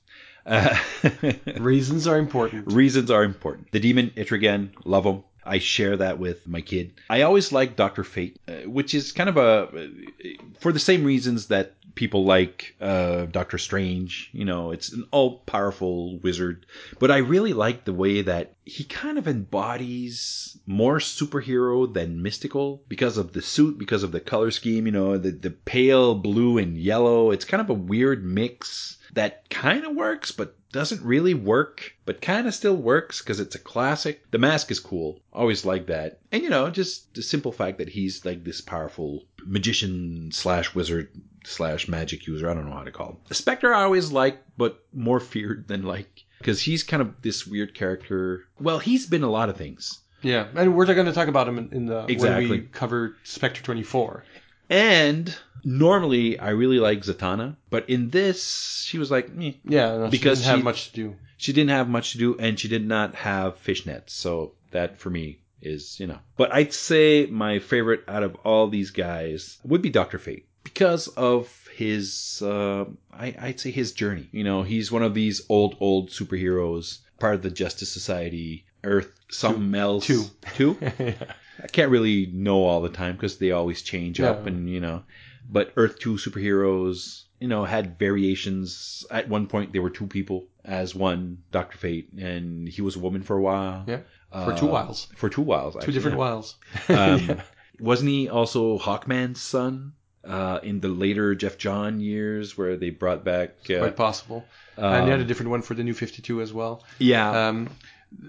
[0.48, 0.76] Uh,
[1.60, 2.72] Reasons are important.
[2.72, 3.72] reasons are important.
[3.72, 5.24] The demon Etrigan, love him.
[5.48, 6.94] I share that with my kid.
[7.10, 9.90] I always like Doctor Fate, uh, which is kind of a
[10.60, 14.30] for the same reasons that people like uh, Doctor Strange.
[14.32, 16.66] You know, it's an all powerful wizard,
[17.00, 22.84] but I really like the way that he kind of embodies more superhero than mystical
[22.88, 24.86] because of the suit, because of the color scheme.
[24.86, 27.32] You know, the the pale blue and yellow.
[27.32, 32.22] It's kind of a weird mix that kind of works, but doesn't really work, but
[32.22, 34.22] kind of still works because it's a classic.
[34.32, 35.20] The mask is cool.
[35.34, 36.20] Always like that.
[36.32, 41.10] And you know, just the simple fact that he's like this powerful magician slash wizard
[41.46, 42.50] slash magic user.
[42.50, 43.18] I don't know how to call him.
[43.28, 46.26] The Spectre I always like, but more feared than like.
[46.40, 48.46] because he's kind of this weird character.
[48.60, 50.00] Well, he's been a lot of things.
[50.24, 53.62] Yeah, and we're going to talk about him in, in the when we cover Spectre
[53.62, 54.24] 24.
[54.70, 59.54] And normally I really like Zatanna, but in this she was like, meh.
[59.66, 61.16] Yeah, no, she Because didn't have she- much to do.
[61.38, 64.10] she didn't have much to do and she did not have fishnets.
[64.12, 66.20] So that for me is, you know.
[66.38, 70.20] But I'd say my favorite out of all these guys would be Dr.
[70.20, 74.28] Fate because of his, uh, I, I'd say his journey.
[74.32, 79.12] You know, he's one of these old, old superheroes, part of the Justice Society, Earth,
[79.30, 80.06] something else.
[80.06, 80.26] Two.
[80.56, 80.78] Two?
[81.64, 85.04] I can't really know all the time because they always change up and, you know.
[85.50, 89.06] But Earth 2 superheroes, you know, had variations.
[89.10, 91.78] At one point, there were two people as one Dr.
[91.78, 93.86] Fate, and he was a woman for a while.
[93.88, 94.00] Yeah,
[94.32, 95.08] for two Uh, whiles.
[95.16, 95.74] For two whiles.
[95.74, 96.20] Two actually, different yeah.
[96.20, 96.56] whiles.
[96.90, 97.42] Um, Yeah.
[97.80, 99.94] Wasn't he also Hawkman's son
[100.26, 103.52] uh, in the later Geoff John years where they brought back.
[103.70, 104.44] Uh, Quite possible.
[104.76, 106.84] and they had a um, different one for the new 52 as well.
[107.00, 107.48] yeah.
[107.50, 107.70] Um,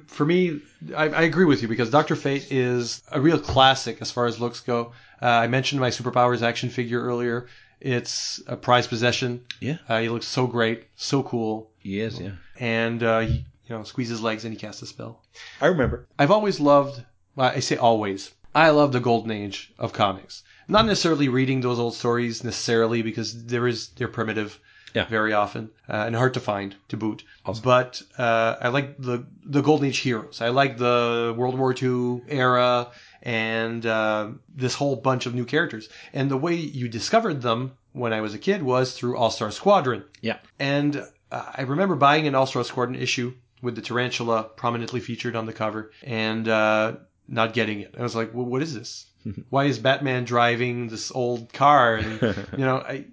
[0.06, 0.60] for me,
[0.96, 4.40] I, I agree with you because Doctor Fate is a real classic as far as
[4.40, 4.92] looks go.
[5.22, 7.46] Uh, I mentioned my superpowers action figure earlier.
[7.80, 9.44] It's a prized possession.
[9.60, 9.78] Yeah.
[9.88, 12.32] Uh, he looks so great, so cool, he is, yeah.
[12.58, 15.22] and uh, he you know squeezes legs and he casts a spell.
[15.60, 16.06] I remember.
[16.18, 17.04] I've always loved.
[17.36, 18.32] Well, I say always.
[18.54, 20.42] I love the golden age of comics.
[20.66, 24.58] Not necessarily reading those old stories necessarily because there is they're primitive.
[24.94, 25.06] Yeah.
[25.06, 27.24] Very often uh, and hard to find to boot.
[27.62, 30.40] But uh, I like the the golden age heroes.
[30.40, 32.88] I like the World War II era
[33.22, 35.88] and uh, this whole bunch of new characters.
[36.12, 39.50] And the way you discovered them when I was a kid was through All Star
[39.50, 40.04] Squadron.
[40.20, 40.38] Yeah.
[40.58, 45.34] And uh, I remember buying an All Star Squadron issue with the tarantula prominently featured
[45.36, 46.96] on the cover and uh,
[47.26, 47.94] not getting it.
[47.98, 49.06] I was like, well, what is this?
[49.50, 51.96] Why is Batman driving this old car?
[51.96, 52.22] And,
[52.52, 53.06] you know, I,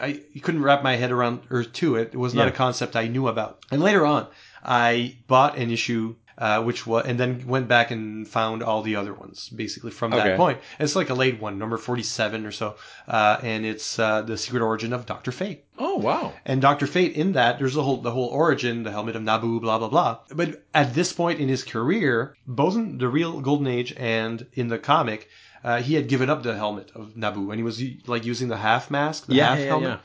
[0.00, 2.10] I, couldn't wrap my head around or to it.
[2.12, 2.48] It was not Yeah.
[2.48, 3.58] a concept I knew about.
[3.70, 4.26] And later on,
[4.64, 6.16] I bought an issue.
[6.36, 10.10] Uh, which was, and then went back and found all the other ones basically from
[10.10, 10.36] that Okay.
[10.36, 10.58] point.
[10.80, 12.74] It's like a late one, number 47 or so.
[13.06, 15.30] Uh, and it's, uh, the secret origin of Dr.
[15.30, 15.62] Fate.
[15.78, 16.32] Oh, wow.
[16.44, 19.60] And Doctor Fate in that there's the whole the whole origin, the helmet of Nabu,
[19.60, 20.18] blah blah blah.
[20.34, 24.66] But at this point in his career, both in the real Golden Age and in
[24.66, 25.28] the comic,
[25.64, 28.56] uh, he had given up the helmet of Nabu, and he was like using the
[28.58, 30.00] half mask, the Yeah, half yeah, helmet.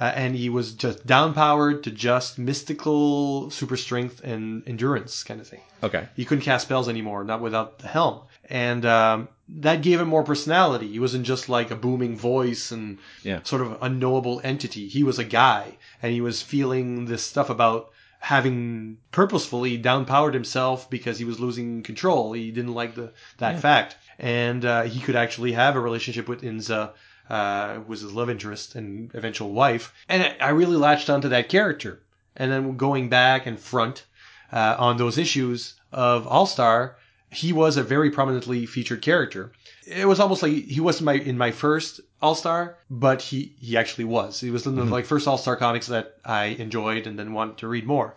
[0.00, 5.46] Uh, and he was just downpowered to just mystical super strength and endurance kind of
[5.48, 5.60] thing.
[5.82, 6.06] Okay.
[6.14, 8.20] He couldn't cast spells anymore, not without the helm.
[8.48, 10.86] And um, that gave him more personality.
[10.88, 13.40] He wasn't just like a booming voice and Yeah.
[13.42, 14.86] sort of unknowable entity.
[14.88, 17.90] He was a guy, and he was feeling this stuff about
[18.20, 22.32] having purposefully downpowered himself because he was losing control.
[22.32, 26.42] He didn't like the that fact, and uh, he could actually have a relationship with
[26.42, 26.90] Inza.
[27.28, 31.50] Uh, who was his love interest and eventual wife, and I- really latched onto that
[31.50, 32.00] character.
[32.34, 34.06] And then going back and front
[34.50, 36.96] uh, on those issues of All Star,
[37.30, 39.52] he was a very prominently featured character.
[39.86, 43.76] It was almost like he wasn't my in my first All Star, but he he
[43.76, 44.40] actually was.
[44.40, 47.58] He was in the like first All Star comics that I enjoyed and then wanted
[47.58, 48.14] to read more.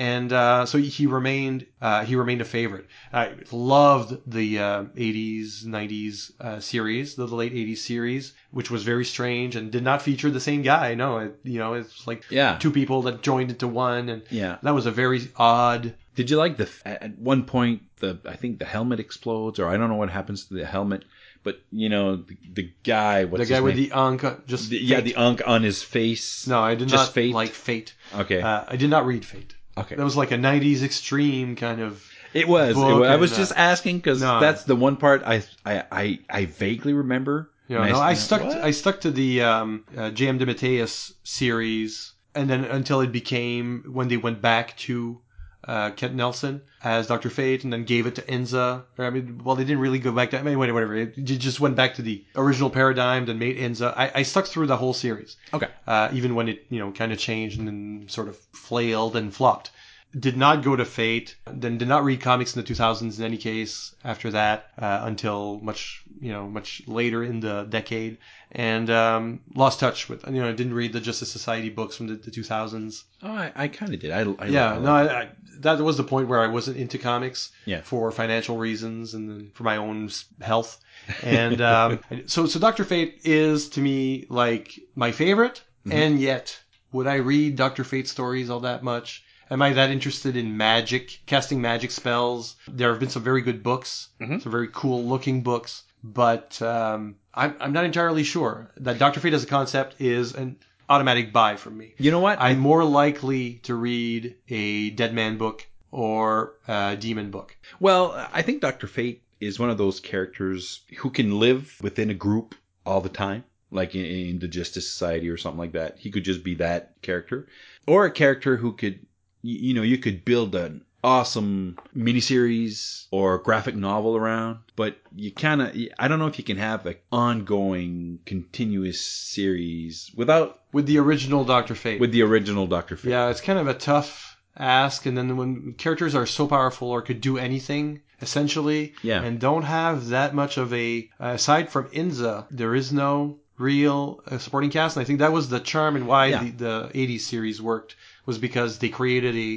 [0.00, 2.86] And uh, so he remained uh, he remained a favorite.
[3.12, 9.04] I loved the uh, 80s 90s uh, series, the late 80s series, which was very
[9.04, 10.94] strange and did not feature the same guy.
[10.94, 12.56] No, it, you know it's like Yeah.
[12.58, 14.56] two people that joined into one, and Yeah.
[14.62, 15.94] that was a very odd.
[16.14, 19.76] Did you like the at one point the I think the helmet explodes or I
[19.76, 21.04] don't know what happens to the helmet,
[21.44, 23.90] but you know the, the guy what's the guy with name?
[23.90, 26.46] the Anka just The- yeah the ankh on his face.
[26.46, 27.34] no, I did just not Fate?
[27.34, 27.94] like Fate.
[28.14, 28.40] Okay.
[28.40, 29.54] Uh, I did not read Fate.
[29.80, 29.96] Okay.
[29.96, 32.04] That was like a '90s extreme kind of.
[32.32, 32.76] It was.
[32.76, 34.40] It was I was uh, just asking because no.
[34.40, 37.50] that's the one part I I I, I vaguely remember.
[37.68, 38.42] You know, And no, I stuck.
[38.42, 38.52] what?
[38.52, 40.40] To, I stuck to the um, uh, J.M.
[40.40, 45.20] DeMatteis series, and then until it became when they went back to
[45.70, 48.82] uh, Kent Nelson as Doctor Fate, and then gave it to Inza.
[48.98, 50.38] Or, I mean, well, they didn't really go back to.
[50.38, 50.74] I mean, whatever.
[50.74, 50.96] whatever.
[50.96, 53.94] It, just went back to the original paradigm, then made Inza.
[53.96, 55.36] I, I stuck through the whole series.
[55.54, 55.68] Okay.
[55.86, 59.32] uh, even when it you know kind of changed and then sort of flailed and
[59.32, 59.70] flopped.
[60.18, 63.36] Did not go to Fate, then did not read comics in the 2000s in any
[63.36, 68.18] case after that uh, until much you know much later in the decade,
[68.50, 72.08] and um, lost touch with you know I didn't read the Justice Society books from
[72.08, 73.04] the, the 2000s.
[73.22, 74.10] Oh, I, I kind of did.
[74.10, 75.28] I, I yeah, I no, I, I,
[75.60, 77.82] that was the point where I wasn't into comics Yeah.
[77.82, 80.78] for financial reasons and for my own health.
[81.22, 86.58] And um, so, so Doctor Fate is to me like my favorite, and yet
[86.92, 89.22] would I read Doctor Fate stories all that much?
[89.50, 92.56] Am I that interested in magic, casting magic spells?
[92.68, 94.40] There have been some very good books, Mhm.
[94.42, 99.34] some very cool looking books, but um, I'm, I'm not entirely sure that Doctor Fate
[99.34, 100.56] as a concept is an
[100.88, 101.94] automatic buy from me.
[101.98, 102.40] You know what?
[102.40, 107.56] I'm more likely to read a Dead Man book or a Demon book.
[107.80, 108.86] Well, I think Dr.
[108.86, 112.54] Fate is one of those characters who can live within a group
[112.86, 115.98] all the time, like in, in the Justice Society or something like that.
[115.98, 117.48] He could just be that character.
[117.86, 119.00] Or a character who could,
[119.42, 125.62] you know, you could build an awesome miniseries or graphic novel around, but you kind
[125.62, 130.98] of, I don't know if you can have an ongoing, continuous series without, With the
[130.98, 132.00] original Doctor Fate.
[132.00, 132.96] with the original Dr.
[132.96, 133.10] Fate.
[133.10, 135.06] Yeah, it's kind of a tough ask.
[135.06, 139.22] And then when characters are so powerful or could do anything, essentially, Yeah.
[139.22, 144.38] and don't have that much of a, aside from Inza, there is no real uh,
[144.38, 144.96] supporting cast.
[144.96, 146.44] And I think that was the charm and why Yeah.
[146.44, 147.96] the, the 80s series worked
[148.30, 149.48] was because they created a,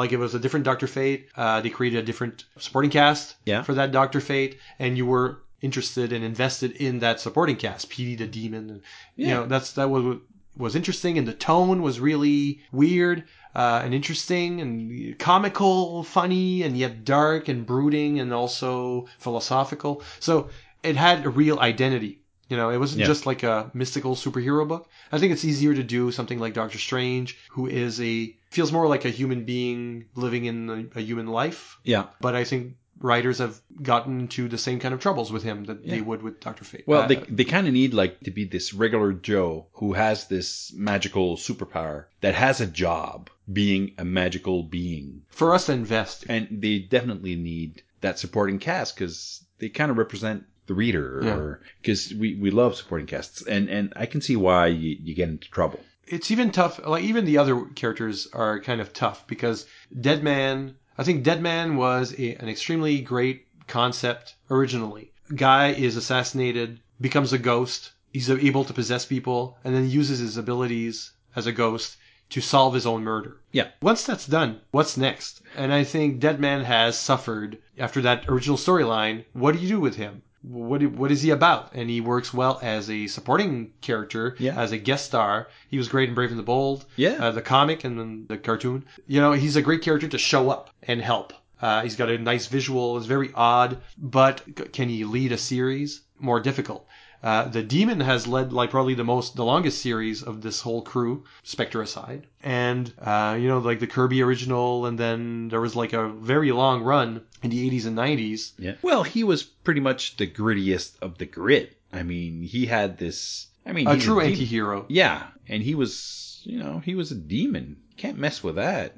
[0.00, 1.20] like it was a different Doctor Fate.
[1.42, 3.62] Uh, they created a different supporting cast Yeah.
[3.62, 4.52] for that Doctor Fate.
[4.78, 5.28] And you were
[5.68, 8.64] interested and invested in that supporting cast, Petey the Demon.
[8.70, 8.80] And,
[9.16, 10.18] You know, that's, that was,
[10.56, 16.76] was interesting and the tone was really weird uh, and interesting and comical, funny, and
[16.76, 20.02] yet dark and brooding and also philosophical.
[20.20, 20.50] So
[20.82, 22.20] it had a real identity.
[22.48, 23.06] You know, it wasn't Yeah.
[23.06, 24.88] just like a mystical superhero book.
[25.12, 28.88] I think it's easier to do something like Doctor Strange, who is a feels more
[28.88, 31.78] like a human being living in a, a human life.
[31.84, 32.06] Yeah.
[32.20, 35.86] But I think writers have gotten into the same kind of troubles with him that
[35.86, 36.84] they would with Doctor Fate.
[36.86, 40.26] Well, Uh, they they kind of need like to be this regular Joe who has
[40.28, 46.24] this magical superpower that has a job being a magical being, for us to invest.
[46.28, 51.54] and they definitely need that supporting cast because they kind of represent the reader, Yeah.
[51.82, 55.28] because we we love supporting casts, and and I can see why you, you get
[55.28, 55.80] into trouble.
[56.06, 56.78] it's even tough.
[56.86, 59.66] Like even the other characters are kind of tough because
[60.00, 60.76] Deadman.
[61.00, 65.12] I think Deadman was a, an extremely great concept originally.
[65.34, 67.92] Guy is assassinated, becomes a ghost.
[68.12, 71.96] He's able to possess people, and then uses his abilities as a ghost
[72.30, 73.36] to solve his own murder.
[73.52, 73.68] Yeah.
[73.80, 75.40] Once that's done, what's next?
[75.56, 79.24] And I think Deadman has suffered after that original storyline.
[79.34, 80.22] What do you do with him?
[80.42, 81.72] What what is he about?
[81.74, 84.56] And he works well as a supporting character, Yeah.
[84.60, 85.48] as a guest star.
[85.68, 87.16] He was great in Brave and the Bold, Yeah.
[87.20, 88.84] uh, the comic and then the cartoon.
[89.06, 91.32] You know, he's a great character to show up and help.
[91.60, 92.96] Uh, he's got a nice visual.
[92.96, 96.02] It's very odd, but can he lead a series?
[96.20, 96.86] More difficult.
[97.22, 100.82] Uh, the Demon has led like probably the most, the longest series of this whole
[100.82, 102.26] crew, Spectre aside.
[102.42, 106.52] And, uh, you know, like the Kirby original, and then there was like a very
[106.52, 108.52] long run in the 80s and 90s.
[108.58, 108.74] Yeah.
[108.82, 111.76] Well, he was pretty much the grittiest of the grit.
[111.92, 113.48] I mean, he had this.
[113.66, 114.32] I mean, A true demon.
[114.32, 114.86] anti-hero.
[114.88, 117.76] Yeah, and he was, you know, he was a demon.
[117.96, 118.94] Can't mess with that.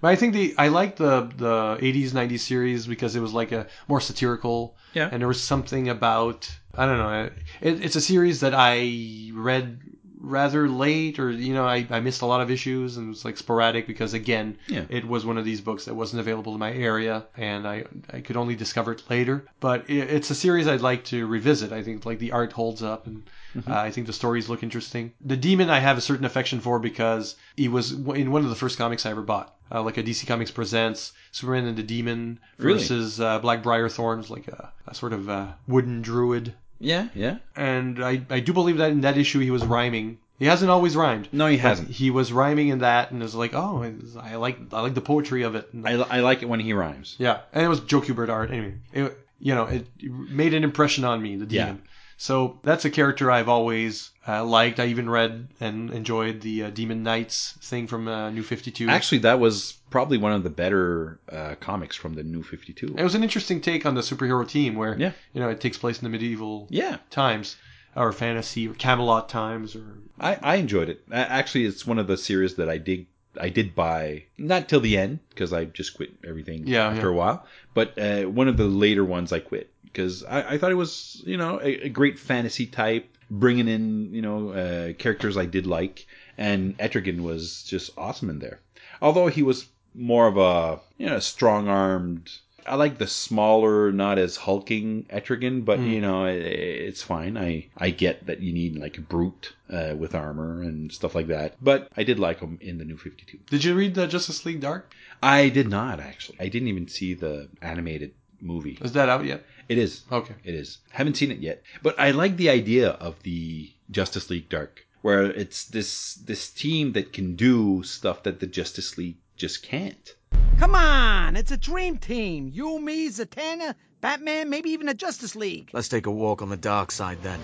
[0.00, 3.52] But I think the I like the the 80s 90s series because it was like
[3.52, 5.08] a more satirical Yeah.
[5.12, 7.30] and there was something about I don't know.
[7.60, 9.80] It, it's a series that I read
[10.24, 13.24] rather late or you know I, I missed a lot of issues and it was
[13.24, 14.84] like sporadic because again Yeah.
[14.88, 18.20] it was one of these books that wasn't available in my area and I I
[18.20, 19.44] could only discover it later.
[19.58, 21.72] But it, it's a series I'd like to revisit.
[21.72, 23.28] I think like the art holds up and
[23.66, 25.12] uh, I think the stories look interesting.
[25.20, 28.48] The demon I have a certain affection for because he was w- in one of
[28.50, 31.82] the first comics I ever bought uh, like a DC Comics presents Superman and the
[31.82, 32.78] Demon Really?
[32.78, 37.38] versus uh, Blackbriar Thorns like a, a sort of uh, wooden druid Yeah, yeah.
[37.56, 40.18] and I, I do believe that in that issue he was rhyming.
[40.38, 41.28] He hasn't always rhymed.
[41.32, 41.88] No, he hasn't.
[41.88, 43.84] He was rhyming in that, and was like, oh,
[44.20, 45.68] I like I like the poetry of it.
[45.84, 47.14] I, I like it when he rhymes.
[47.18, 48.50] yeah, and it was Joe Kubert art.
[48.50, 51.36] Anyway, it, you know, it made an impression on me.
[51.36, 51.66] The Yeah.
[51.66, 51.82] demon.
[52.22, 54.78] So that's a character I've always uh, liked.
[54.78, 58.88] I even read and enjoyed the uh, Demon Knights thing from uh, New Fifty Two.
[58.88, 62.94] Actually, that was probably one of the better uh, comics from the New Fifty Two.
[62.96, 65.10] it was an interesting take on the superhero team, where Yeah.
[65.32, 67.56] you know it takes place in the medieval Yeah, times,
[67.96, 71.02] or fantasy, or Camelot times, or I, I enjoyed it.
[71.10, 73.06] Actually, it's one of the series that I did
[73.40, 77.14] I did buy not till the end because I just quit everything Yeah, after yeah.
[77.14, 77.46] a while.
[77.74, 81.22] But uh, one of the later ones I quit because I, I thought it was
[81.26, 85.66] you know a, a great fantasy type, bringing in you know uh, characters I did
[85.66, 86.06] like,
[86.38, 88.60] and Etrigan was just awesome in there.
[89.00, 92.30] Although he was more of a you know strong armed.
[92.64, 97.36] I like the smaller, not as hulking Etrigan, but you know it, it's fine.
[97.36, 101.26] I I get that you need like a brute uh, with armor and stuff like
[101.26, 103.38] that, but I did like him in the New Fifty Two.
[103.50, 104.94] Did you read the Justice League Dark?
[105.20, 106.38] I did not actually.
[106.38, 108.78] I didn't even see the animated movie.
[108.80, 109.44] Is that out yet?
[109.68, 110.02] It is.
[110.10, 110.34] Okay.
[110.44, 110.78] It is.
[110.90, 115.24] Haven't seen it yet, but I like the idea of the Justice League Dark, where
[115.24, 120.14] it's this this team that can do stuff that the Justice League just can't.
[120.58, 122.50] Come on, it's a dream team.
[122.52, 125.70] You, me, Zatanna, Batman, maybe even a Justice League.
[125.72, 127.40] Let's take a walk on the dark side then.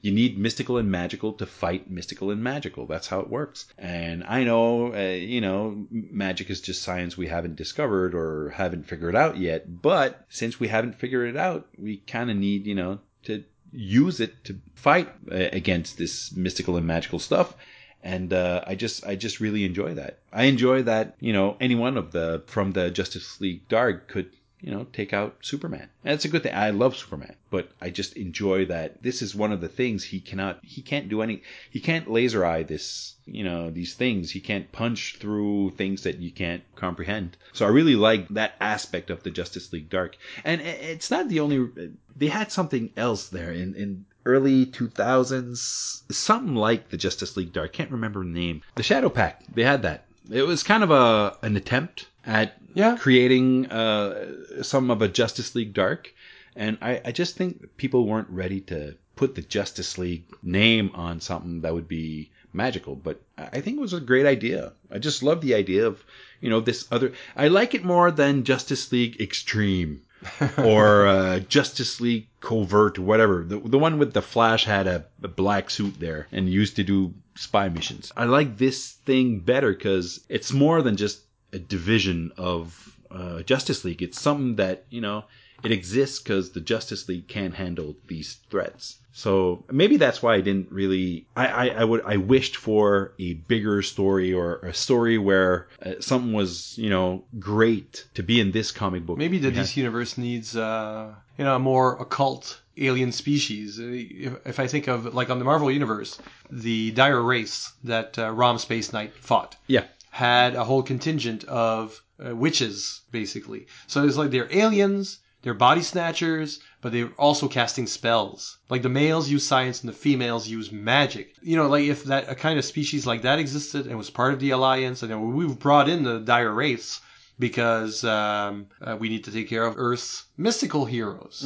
[0.00, 2.86] You need mystical and magical to fight mystical and magical.
[2.86, 3.66] That's how it works.
[3.78, 8.86] And I know, uh, you know, magic is just science we haven't discovered or haven't
[8.86, 9.82] figured out yet.
[9.82, 14.20] But since we haven't figured it out, we kind of need, you know, to use
[14.20, 17.54] it to fight uh, against this mystical and magical stuff
[18.02, 20.18] and uh, I just I just really enjoy that.
[20.32, 24.30] I enjoy that you know any one of the from the Justice League Dark could
[24.60, 25.88] you know take out Superman.
[26.04, 26.54] And it's a good thing.
[26.54, 30.20] I love Superman, but I just enjoy that this is one of the things he
[30.20, 34.30] cannot he can't do any he can't laser eye this you know these things.
[34.30, 37.36] He can't punch through things that you can't comprehend.
[37.52, 40.16] So I really like that aspect of the Justice League Dark.
[40.44, 41.68] And it's not the only
[42.16, 47.72] they had something else there in in early 2000s, something like the Justice League Dark.
[47.72, 48.62] Can't remember the name.
[48.74, 49.54] The Shadow Pact.
[49.54, 50.04] They had that.
[50.30, 52.96] It was kind of a an attempt at Yeah.
[52.96, 56.12] creating uh, some of a Justice League Dark,
[56.56, 61.20] and I, I just think people weren't ready to put the Justice League name on
[61.20, 62.96] something that would be magical.
[62.96, 64.72] But I think it was a great idea.
[64.90, 66.02] I just love the idea of
[66.40, 67.12] you know this other.
[67.36, 70.02] I like it more than Justice League Extreme
[70.58, 73.44] or uh, Justice League Covert, or whatever.
[73.44, 76.84] The the one with the Flash had a, a black suit there and used to
[76.84, 78.12] do spy missions.
[78.16, 81.20] I like this thing better because it's more than just
[81.58, 84.02] division of uh, Justice League.
[84.02, 85.24] It's something that you know
[85.62, 88.96] it exists because the Justice League can't handle these threats.
[89.12, 91.26] So maybe that's why I didn't really.
[91.36, 95.94] I, I, I would I wished for a bigger story or a story where uh,
[96.00, 99.18] something was you know great to be in this comic book.
[99.18, 103.78] Maybe the DC universe needs, uh, you know, a more occult alien species.
[103.78, 106.18] If, if I think of like on the Marvel universe,
[106.50, 109.84] the Dire Wraiths that uh, Rom Space Knight fought Yeah.
[110.10, 113.66] Had a whole contingent of uh, witches, basically.
[113.86, 118.58] So it's like they're aliens, they're body snatchers, but they're also casting spells.
[118.68, 121.34] Like the males use science and the females use magic.
[121.42, 124.34] You know, like if that a kind of species like that existed and was part
[124.34, 127.00] of the alliance, and then we've brought in the Dire Wraiths
[127.38, 131.42] because um, uh, we need to take care of Earth's mystical heroes.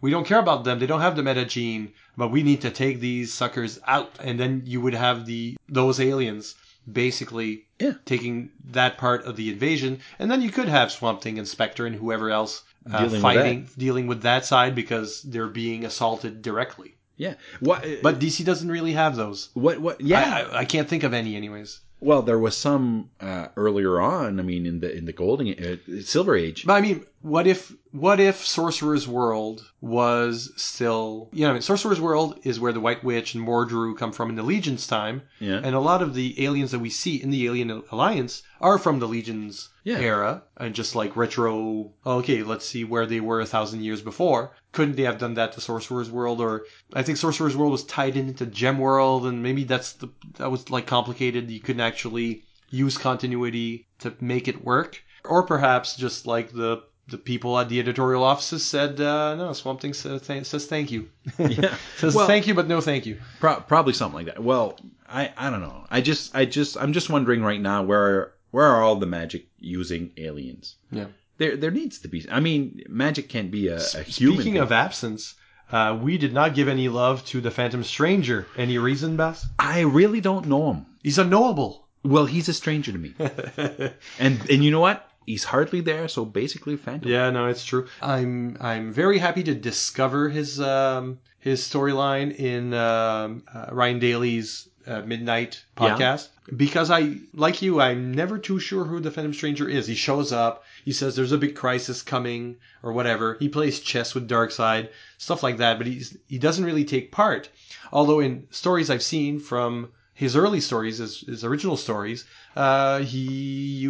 [0.00, 2.70] We don't care about them; they don't have the meta gene, but we need to
[2.70, 4.12] take these suckers out.
[4.20, 6.54] And then you would have the those aliens
[6.90, 7.94] basically Yeah.
[8.04, 11.86] taking that part of the invasion, and then you could have Swamp Thing and Spectre
[11.86, 16.40] and whoever else uh, Dealing with fighting, dealing with that side because they're being assaulted
[16.42, 16.94] directly.
[17.16, 17.34] Yeah.
[17.60, 17.84] What?
[18.02, 19.48] But DC doesn't really have those.
[19.54, 19.78] what?
[19.80, 20.00] What?
[20.00, 20.46] Yeah.
[20.50, 21.80] I, I, I can't think of any, anyways.
[22.00, 24.38] Well, there was some uh, earlier on.
[24.38, 26.64] I mean, in the in the golden uh, silver age.
[26.66, 31.62] But I mean, what if what if Sorcerer's World was still you know, I mean,
[31.62, 35.22] Sorcerer's World is where the White Witch and Mordru come from in the Legion's time,
[35.40, 35.60] Yeah.
[35.62, 38.98] and a lot of the aliens that we see in the Alien Alliance are from
[38.98, 39.98] the Legion's Yeah.
[40.00, 41.92] era, and just like retro.
[42.04, 44.52] Okay, let's see where they were a thousand years before.
[44.72, 46.40] Couldn't they have done that to Sorcerer's World?
[46.40, 50.50] Or I think Sorcerer's World was tied into Gem World, and maybe that's the that
[50.50, 51.50] was like complicated.
[51.50, 57.16] You couldn't actually use continuity to make it work, or perhaps just like the the
[57.18, 61.08] people at the editorial offices said, uh, no, Swamp Thing says, th- says thank you.
[61.38, 61.74] Yeah.
[61.96, 63.18] says Well- thank you, but no thank you.
[63.40, 64.42] Pro- probably something like that.
[64.42, 64.78] Well,
[65.08, 65.86] I I don't know.
[65.90, 69.46] I just I just I'm just wondering right now where where are all the magic
[69.58, 70.76] using aliens?
[70.90, 71.06] Yeah.
[71.38, 72.26] There there needs to be.
[72.30, 74.38] I mean, magic can't be a, a human.
[74.38, 74.62] Speaking thing.
[74.62, 75.34] of absence,
[75.70, 78.46] uh, we did not give any love to the Phantom Stranger.
[78.56, 79.46] Any reason, Bess?
[79.58, 80.86] I really don't know him.
[81.02, 81.86] He's unknowable.
[82.02, 83.14] Well, he's a stranger to me.
[84.18, 85.08] and and you know what?
[85.26, 87.10] He's hardly there, so basically phantom.
[87.10, 87.86] Yeah, no, it's true.
[88.00, 94.67] I'm I'm very happy to discover his um, his storyline in um, uh, Ryan Daly's
[94.86, 95.96] uh, Midnight Yeah.
[95.96, 97.80] podcast because I like you.
[97.80, 99.86] I'm never too sure who the Phantom Stranger is.
[99.86, 100.64] He shows up.
[100.84, 103.34] He says there's a big crisis coming or whatever.
[103.40, 105.78] He plays chess with Darkseid, stuff like that.
[105.78, 107.48] But he's he doesn't really take part.
[107.92, 112.24] Although in stories I've seen from his early stories, his, his original stories,
[112.56, 113.20] uh, he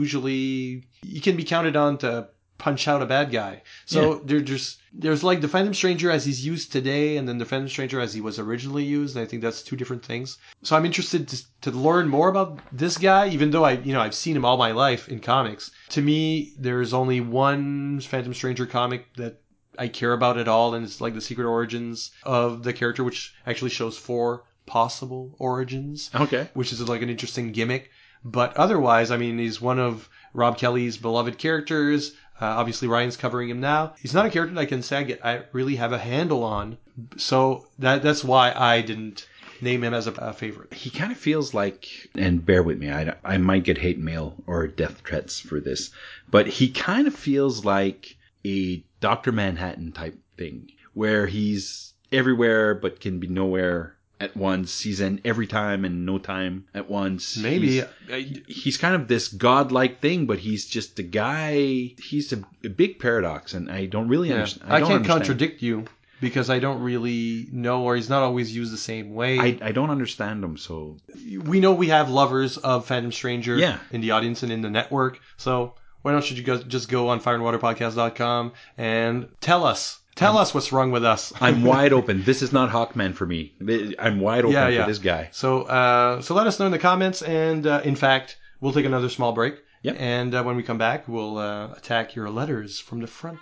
[0.03, 2.29] usually he can be counted on to
[2.59, 3.63] punch out a bad guy.
[3.87, 4.19] So Yeah.
[4.25, 7.69] there just there's like the Phantom Stranger as he's used today, and then the Phantom
[7.69, 9.17] Stranger as he was originally used.
[9.17, 10.39] And I think that's two different things.
[10.63, 14.01] So I'm interested to, to learn more about this guy, even though I you know
[14.01, 15.71] I've seen him all my life in comics.
[15.91, 19.41] To me, there's only one Phantom Stranger comic that
[19.79, 23.35] I care about at all, and it's like the secret origins of the character, which
[23.47, 26.49] actually shows four possible origins Okay.
[26.55, 27.91] which is like an interesting gimmick.
[28.25, 32.13] But otherwise, I mean, he's one of Rob Kelly's beloved characters.
[32.41, 33.95] Uh, obviously, Ryan's covering him now.
[34.01, 36.45] He's not a character that I can say I, get, I really have a handle
[36.45, 36.79] on.
[37.17, 39.27] So that that's why I didn't
[39.61, 40.73] name him as a, a favorite.
[40.73, 44.35] He kind of feels like, and bear with me, I, I might get hate mail
[44.47, 45.91] or death threats for this,
[46.31, 49.33] but he kind of feels like a Dr.
[49.33, 54.81] Manhattan type thing, where he's everywhere but can be nowhere at once.
[54.81, 57.37] He's in every time and no time at once.
[57.37, 61.55] Maybe He's- uh, he's kind of this godlike thing, but he's just a guy.
[62.03, 64.37] He's a, a big paradox, and I don't really yeah.
[64.37, 64.73] understand.
[64.73, 65.21] I, don't can't understand.
[65.27, 65.85] contradict you
[66.21, 69.39] because I don't really know, or he's not always used the same way.
[69.39, 70.57] I, I don't understand him.
[70.57, 70.97] So
[71.45, 73.79] we know we have lovers of Phantom Stranger Yeah.
[73.93, 75.21] in the audience and in the network.
[75.37, 80.91] So why don't you just go on fireandwaterpodcast.com and tell us, tell us what's wrong
[80.91, 81.33] with us.
[81.41, 82.25] I'm wide open.
[82.25, 83.55] This is not Hawkman for me.
[83.99, 85.29] I'm wide open Yeah, for this guy.
[85.33, 88.85] So, uh, so let us know in the comments, and uh, in fact, we'll take
[88.85, 89.57] another small break.
[89.83, 89.97] Yep.
[89.99, 93.39] And uh, when we come back, we'll uh, attack your letters from the front.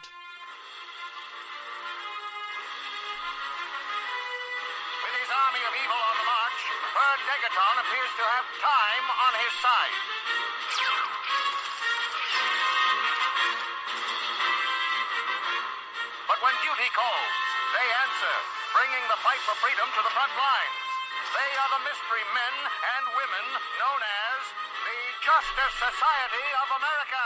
[16.87, 17.37] Duty calls,
[17.74, 18.34] they answer,
[18.70, 20.87] bringing the fight for freedom to the front lines.
[21.34, 23.47] They are the mystery men and women
[23.82, 24.41] known as
[24.87, 27.22] the Justice Society of America.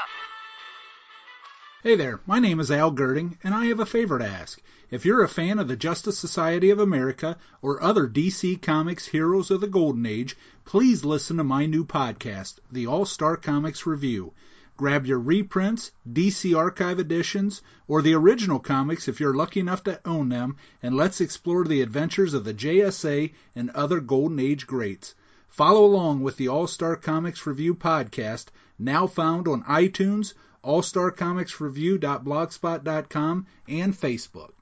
[1.82, 4.62] Hey there, my name is Al Girding, and I have a favor to ask.
[4.90, 9.50] If you're a fan of the Justice Society of America or other DC Comics heroes
[9.50, 14.32] of the Golden Age, please listen to my new podcast, The All Star Comics Review.
[14.80, 20.00] Grab your reprints, DC Archive editions, or the original comics if you're lucky enough to
[20.06, 25.14] own them, and let's explore the adventures of the JSA and other Golden Age greats.
[25.48, 28.46] Follow along with the All Star Comics Review podcast,
[28.78, 30.32] now found on iTunes,
[30.64, 34.52] allstarcomicsreview.blogspot.com, and Facebook.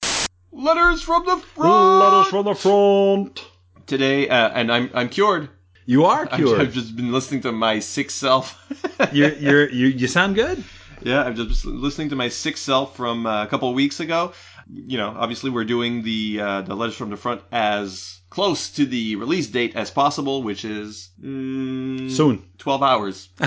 [0.51, 2.01] Letters from the front.
[2.01, 3.45] Letters from the front.
[3.87, 5.49] Today, uh, and I'm I'm cured.
[5.89, 6.61] You are I've, cured.
[6.61, 8.61] I've just been listening to my sick self.
[9.11, 10.63] you're, you're, you you sound good.
[11.03, 14.35] Yeah, I'm just listening to my sick self from uh, a couple of weeks ago.
[14.71, 18.85] You know, obviously we're doing the uh, the letters from the front as close to
[18.85, 22.45] the release date as possible, which is mm, Soon.
[22.59, 23.29] twelve hours.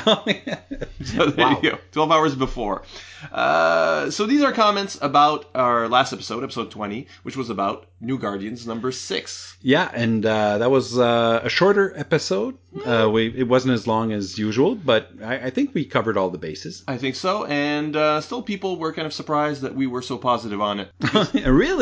[1.04, 1.60] So there Wow.
[1.62, 2.84] you go, twelve hours before.
[3.32, 8.18] Uh, so these are comments about our last episode, episode twenty, which was about New
[8.18, 9.58] Guardians number six.
[9.62, 12.58] Yeah, and uh, that was uh, a shorter episode.
[12.86, 16.30] Uh, we it wasn't as long as usual, but I, I think we covered all
[16.30, 16.84] the bases.
[16.88, 20.18] I think so, and uh, still people were kind of surprised that we were so
[20.18, 20.90] positive on it.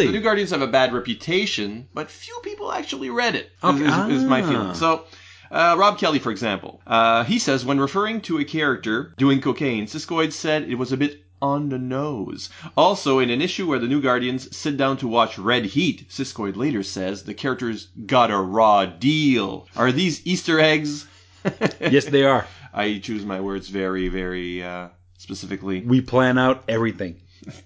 [0.07, 0.21] The New?
[0.21, 3.51] Guardians have a bad reputation, but few people actually read it.
[3.63, 3.85] Okay.
[3.85, 4.49] Is, is my Ah.
[4.49, 4.73] feeling.
[4.75, 5.05] So,
[5.51, 9.85] uh, Rob Kelly, for example, uh, he says when referring to a character doing cocaine,
[9.87, 12.49] Siskoid said it was a bit on the nose.
[12.75, 16.57] Also, in an issue where the New Guardians sit down to watch Red Heat, Siskoid
[16.57, 19.65] later says the characters got a raw deal.
[19.75, 21.07] Are these Easter eggs?
[21.79, 22.45] yes, they are.
[22.73, 27.21] I choose my words very, very uh, specifically We plan out everything.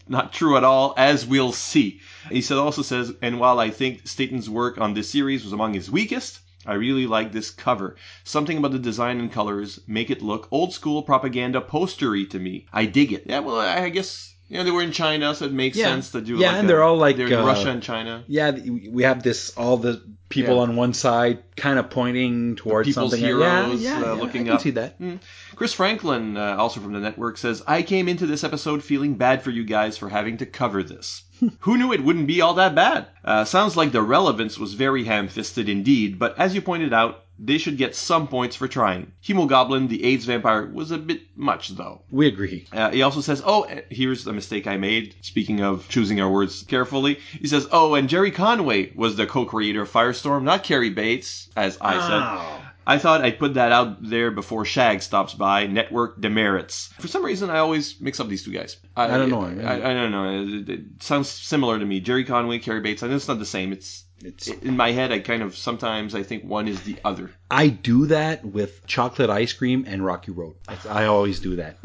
[0.08, 2.00] Not true at all, as we'll see.
[2.30, 5.74] He said also says, and while I think Staton's work on this series was among
[5.74, 7.98] his weakest, I really like this cover.
[8.24, 12.68] Something about the design and colors make it look old school propaganda postery to me.
[12.72, 13.24] I dig it.
[13.26, 15.86] Yeah, well, I guess you know they were in China, so it makes Yeah.
[15.88, 16.38] sense to do.
[16.38, 18.24] Yeah, like and a- they're all like, they're in uh, Russia and China.
[18.28, 20.62] Yeah, we have this all the people Yeah.
[20.62, 23.26] on one side kind of pointing towards people's something.
[23.28, 24.62] heroes, yeah, yeah, uh, yeah, looking I can up.
[24.62, 25.00] see that.
[25.00, 25.20] Mm.
[25.56, 29.42] Chris Franklin, uh, also from the network, says, I came into this episode feeling bad
[29.44, 31.24] for you guys for having to cover this.
[31.62, 33.08] Who knew it wouldn't be all that bad?
[33.26, 37.23] Uh, sounds like the relevance was very ham fisted indeed, but as you pointed out,
[37.40, 39.12] they should get some points for trying.
[39.24, 42.02] Hemogoblin, the AIDS vampire, was a bit much though.
[42.12, 42.68] We agree.
[42.72, 46.64] Uh, he also says, "Oh, here's a mistake I made." Speaking of choosing our words
[46.64, 51.50] carefully, he says, "Oh, and Gerry Conway was the co-creator of Firestorm, not Cary Bates,
[51.56, 55.68] as I said." I thought I'd put that out there before Shag stops by.
[55.68, 56.90] Network demerits.
[57.00, 58.78] For some reason, I always mix up these two guys.
[58.98, 59.42] I, I don't know.
[59.42, 60.44] I, I don't know.
[60.44, 62.02] It, it sounds similar to me.
[62.02, 63.02] Gerry Conway, Cary Bates.
[63.02, 63.72] I know it's not the same.
[63.72, 65.12] It's It's in my head.
[65.12, 67.32] I kind of sometimes I think one is the other.
[67.52, 70.56] I do that with chocolate ice cream and Rocky Road.
[70.90, 71.78] I always do that.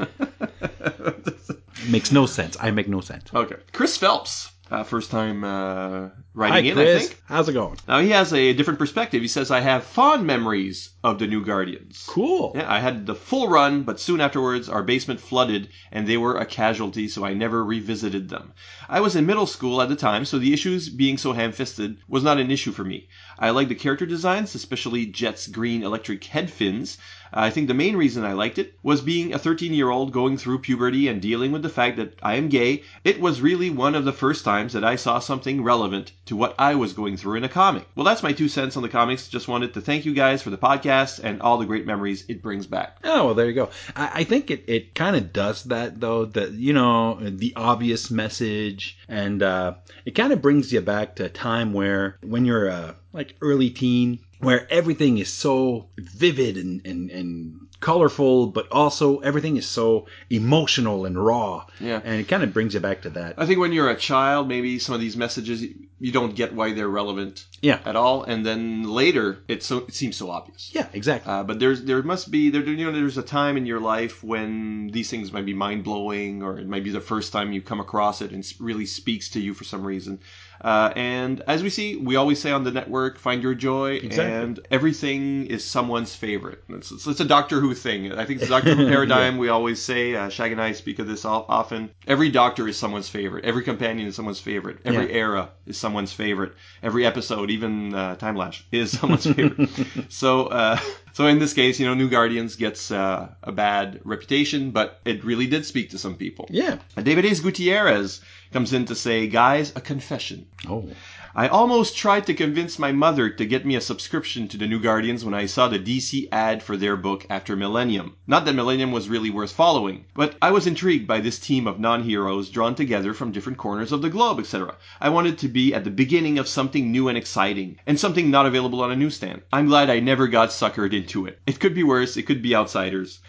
[1.88, 2.56] Makes no sense.
[2.60, 3.32] I make no sense.
[3.32, 6.78] Okay, Chris Phelps, uh, first time uh, Hi, writing in.
[6.78, 7.20] I think.
[7.26, 7.78] How's it going?
[7.86, 9.22] Now he has a different perspective.
[9.22, 12.04] He says, I have fond memories of the New Guardians.
[12.08, 12.52] Cool.
[12.54, 16.36] Yeah, I had the full run, but soon afterwards our basement flooded and they were
[16.36, 18.52] a casualty, so I never revisited them.
[18.88, 22.22] I was in middle school at the time, so the issues being so ham-fisted was
[22.22, 23.08] not an issue for me.
[23.38, 26.98] I liked the character designs, especially Jet's green electric head fins.
[27.32, 30.36] I think the main reason I liked it was being a 13 year old going
[30.36, 32.82] through puberty and dealing with the fact that I am gay.
[33.04, 36.54] It was really one of the first times that I saw something relevant to what
[36.58, 37.86] I was going through in a comic.
[37.94, 39.28] Well, that's my two cents on the comics.
[39.28, 42.42] Just wanted to thank you guys for the podcast and all the great memories it
[42.42, 42.98] brings back.
[43.04, 43.70] Oh well, there you go.
[43.94, 46.24] I, I think it, it kind of does that though.
[46.24, 49.74] That you know the obvious message, and uh,
[50.04, 53.70] it kind of brings you back to a time where when you're uh, like early
[53.70, 60.06] teen, where everything is so vivid and and, and colorful, but also everything is so
[60.30, 61.64] emotional and raw.
[61.80, 62.00] Yeah.
[62.04, 63.34] and it kind of brings you back to that.
[63.38, 65.64] I think when you're a child, maybe some of these messages
[66.00, 67.80] you don't get why they're relevant Yeah.
[67.84, 70.70] at all, and then later it so it seems so obvious.
[70.72, 71.32] Yeah, exactly.
[71.32, 74.22] Uh, but there's there must be there you know there's a time in your life
[74.22, 77.60] when these things might be mind blowing or it might be the first time you
[77.62, 80.20] come across it and really speaks to you for some reason.
[80.60, 84.34] Uh, and as we see, we always say on the network, find your joy, Exactly.
[84.34, 86.64] and everything is someone's favorite.
[86.68, 88.12] It's, it's, it's a Doctor Who thing.
[88.12, 89.38] I think the Doctor Who paradigm.
[89.38, 91.90] We always say, uh, Shag and I speak of this all, often.
[92.06, 93.44] Every Doctor is someone's favorite.
[93.44, 94.78] Every companion is someone's favorite.
[94.84, 95.18] Every Yeah.
[95.18, 96.52] era is someone's favorite.
[96.82, 99.70] Every episode, even uh, Time Lash, is someone's favorite.
[100.08, 100.78] so, uh,
[101.12, 105.24] so in this case, you know, New Guardians gets uh, a bad reputation, but it
[105.24, 106.46] really did speak to some people.
[106.50, 106.78] yeah.
[107.02, 108.20] David Ace Gutierrez
[108.52, 110.46] comes in to say, guys, a confession.
[110.68, 110.88] Oh.
[111.36, 114.80] I almost tried to convince my mother to get me a subscription to the New
[114.80, 118.16] Guardians when I saw the DC ad for their book After Millennium.
[118.26, 121.78] Not that Millennium was really worth following, but I was intrigued by this team of
[121.78, 124.76] non-heroes drawn together from different corners of the globe, etc.
[125.02, 128.46] I wanted to be at the beginning of something new and exciting, and something not
[128.46, 129.42] available on a newsstand.
[129.52, 131.40] I'm glad I never got suckered into it.
[131.46, 133.20] It could be worse, it could be outsiders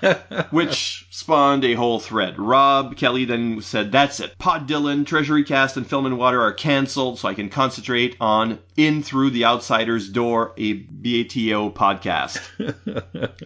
[0.50, 2.38] which spawned a whole thread.
[2.38, 4.36] Rob Kelly then said, That's it.
[4.38, 8.58] Pod Dylan, Treasury Cast, and Film and Water are canceled, so I can concentrate on
[8.76, 12.40] In Through the Outsider's Door, a BATO podcast.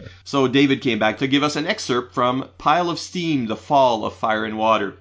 [0.25, 4.05] so David came back to give us an excerpt from Pile of Steam, The Fall
[4.05, 4.97] of Fire and Water.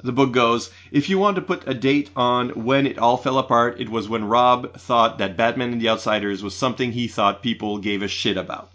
[0.00, 3.36] The book goes, if you want to put a date on when it all fell
[3.36, 7.42] apart, it was when Rob thought that Batman and the Outsiders was something he thought
[7.42, 8.70] people gave a shit about.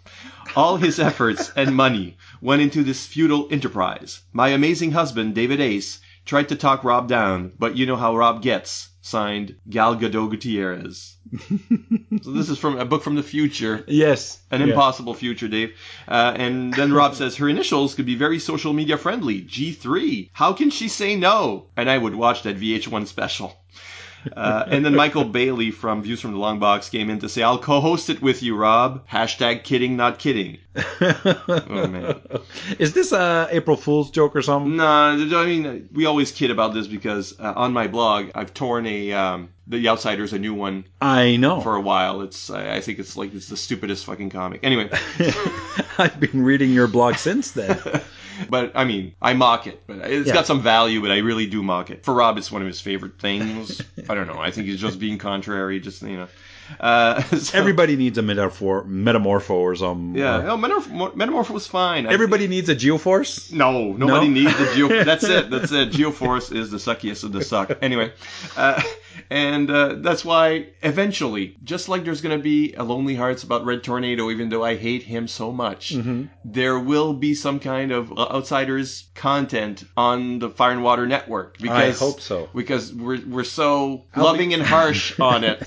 [0.54, 4.20] All his efforts and money went into this futile enterprise.
[4.34, 8.42] My amazing husband, David Ace, tried to talk Rob down, but you know how Rob
[8.42, 8.90] gets.
[9.06, 11.16] Signed, Gal Gadot Gutierrez.
[12.22, 13.84] so this is from a book from the future.
[13.86, 14.40] Yes.
[14.50, 14.68] An Yeah.
[14.68, 15.74] impossible future, Dave.
[16.08, 19.42] Uh, and then Rob says her initials could be very social media friendly.
[19.42, 20.30] G3.
[20.32, 21.66] How can she say no?
[21.76, 23.54] And I would watch that VH1 special.
[24.36, 27.42] Uh, and then Michael Bailey from Views from the Long Box came in to say,
[27.42, 29.06] I'll co-host it with you, Rob.
[29.08, 30.58] Hashtag kidding, not kidding.
[31.46, 32.20] Oh, man.
[32.78, 34.76] Is this a April Fool's joke or something?
[34.76, 38.86] No, I mean, we always kid about this because uh, on my blog, I've torn
[38.86, 41.60] a, um, The Outsiders, a new one, I know.
[41.60, 42.22] for a while.
[42.22, 44.60] It's, I I think it's like, it's the stupidest fucking comic.
[44.62, 44.90] Anyway.
[45.98, 47.78] I've been reading your blog since then.
[48.50, 50.34] But I mean, I mock it, but it's Yeah.
[50.34, 51.00] got some value.
[51.00, 52.04] But I really do mock it.
[52.04, 53.80] For Rob, it's one of his favorite things.
[54.08, 54.38] I don't know.
[54.38, 55.80] I think he's just being contrary.
[55.80, 56.28] Just you know,
[56.80, 60.14] uh, so- Everybody needs a metaphor, metamorpho or something.
[60.20, 62.06] Yeah, or- no, Metamorph, Metamorph was fine.
[62.06, 63.52] I- Everybody needs a geoforce.
[63.52, 64.34] no, nobody No?
[64.34, 64.88] needs the Geo.
[65.04, 65.50] That's it.
[65.50, 65.90] That's it.
[65.92, 67.70] Geoforce is the suckiest of the suck.
[67.82, 68.12] Anyway,
[68.56, 68.82] uh,
[69.30, 73.82] and uh, that's why eventually, just like there's gonna be a Lonely Hearts about Red
[73.84, 76.24] Tornado, even though I hate him so much, Mm-hmm.
[76.44, 81.58] there will be some kind of uh, outsiders content on the Fire and Water Network.
[81.58, 82.48] Because, I hope so.
[82.54, 85.62] Because we're we're so I'll loving be- and harsh on it.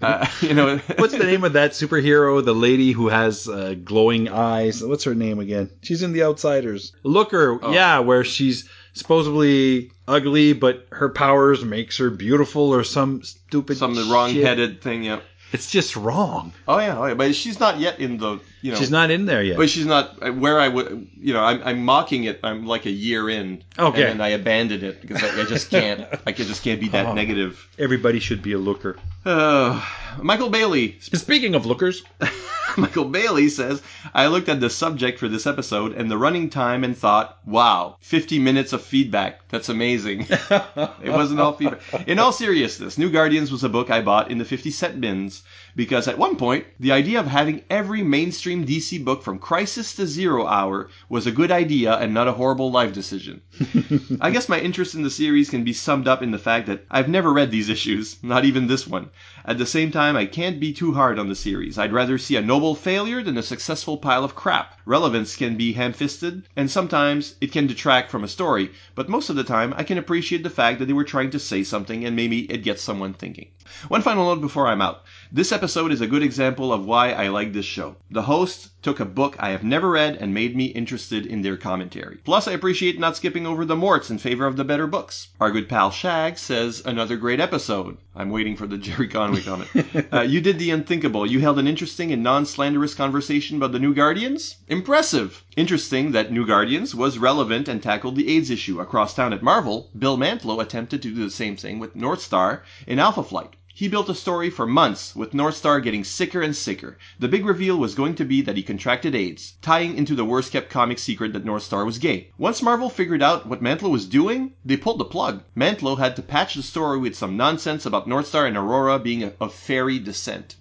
[0.00, 0.78] Uh, you know.
[0.98, 2.44] What's the name of that superhero?
[2.44, 4.82] The lady who has uh, glowing eyes.
[4.82, 5.70] What's her name again?
[5.82, 6.92] She's in The Outsiders.
[7.02, 7.58] Looker.
[7.62, 7.72] Oh.
[7.72, 13.76] Yeah, where she's supposedly ugly, but her powers makes her beautiful or some stupid.
[13.76, 14.10] Some shit.
[14.10, 15.04] wrong-headed thing.
[15.04, 15.20] Yeah.
[15.52, 16.52] It's just wrong.
[16.66, 16.98] Oh yeah.
[16.98, 17.14] Oh yeah.
[17.14, 18.40] But she's not yet in the.
[18.62, 18.78] You know.
[18.78, 19.56] She's not in there yet.
[19.56, 22.40] But she's not uh, where I would, you know, I'm, I'm mocking it.
[22.44, 24.08] I'm like a year in, Okay.
[24.10, 26.06] and I abandoned it because I, I just can't.
[26.26, 27.14] I can, just can't be that Oh.
[27.14, 27.68] negative.
[27.78, 28.96] Everybody should be a looker.
[29.24, 29.84] Uh,
[30.20, 30.98] Michael Bailey.
[31.00, 32.02] Speaking of lookers,
[32.76, 33.82] Michael Bailey says,
[34.14, 37.96] I looked at the subject for this episode and the running time and thought, wow,
[38.00, 39.46] 50 minutes of feedback.
[39.48, 40.26] That's amazing.
[40.30, 42.06] it wasn't all feedback.
[42.08, 45.42] In all seriousness, New Guardians was a book I bought in the 50 cent bins
[45.76, 50.06] because at one point, the idea of having every mainstream DC book from Crisis to
[50.06, 53.40] Zero Hour was a good idea and not a horrible life decision.
[54.20, 56.84] I guess my interest in the series can be summed up in the fact that
[56.90, 59.08] I've never read these issues, not even this one.
[59.46, 61.78] At the same time, I can't be too hard on the series.
[61.78, 64.78] I'd rather see a noble failure than a successful pile of crap.
[64.84, 69.36] Relevance can be ham-fisted, and sometimes it can detract from a story, but most of
[69.36, 72.14] the time I can appreciate the fact that they were trying to say something and
[72.14, 73.48] maybe it gets someone thinking.
[73.88, 75.04] One final note before I'm out.
[75.34, 77.96] This episode is a good example of why I like this show.
[78.10, 81.56] The host took a book I have never read and made me interested in their
[81.56, 82.18] commentary.
[82.22, 85.28] Plus, I appreciate not skipping over the morts in favor of the better books.
[85.40, 87.96] Our good pal Shag says, another great episode.
[88.14, 89.70] I'm waiting for the Gerry Conway comment.
[90.12, 91.24] uh, you did the unthinkable.
[91.24, 94.56] You held an interesting and non-slanderous conversation about the New Guardians.
[94.68, 95.44] Impressive.
[95.56, 98.80] Interesting that New Guardians was relevant and tackled the AIDS issue.
[98.80, 102.98] Across town at Marvel, Bill Mantlo attempted to do the same thing with Northstar in
[102.98, 103.54] Alpha Flight.
[103.74, 106.98] He built a story for months, with Northstar getting sicker and sicker.
[107.18, 110.52] The big reveal was going to be that he contracted AIDS, tying into the worst
[110.52, 112.30] kept comic secret that Northstar was gay.
[112.36, 115.42] Once Marvel figured out what Mantlo was doing, they pulled the plug.
[115.56, 119.32] Mantlo had to patch the story with some nonsense about Northstar and Aurora being a,
[119.40, 120.56] of fairy descent.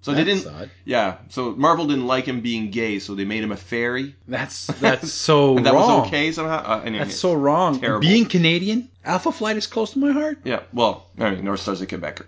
[0.00, 0.46] so they didn't.
[0.46, 0.70] odd.
[0.84, 1.18] Yeah.
[1.28, 5.12] So Marvel didn't like him being gay, so they made him a fairy, That's that's
[5.12, 6.00] so and that wrong.
[6.00, 6.58] was okay somehow.
[6.64, 7.78] Uh, anyway, That's so wrong.
[7.80, 8.00] terrible.
[8.00, 10.38] Being Canadian, Alpha Flight is close to my heart.
[10.44, 12.26] Yeah, well, I mean, Northstar's a Quebecer.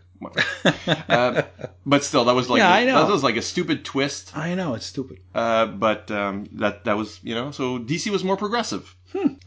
[1.08, 1.42] Uh,
[1.84, 3.04] but still, that was like Yeah, I know.
[3.04, 4.36] that was like a stupid twist.
[4.36, 5.18] I know it's stupid.
[5.34, 8.94] Uh, but um, that that was you know so DC was more progressive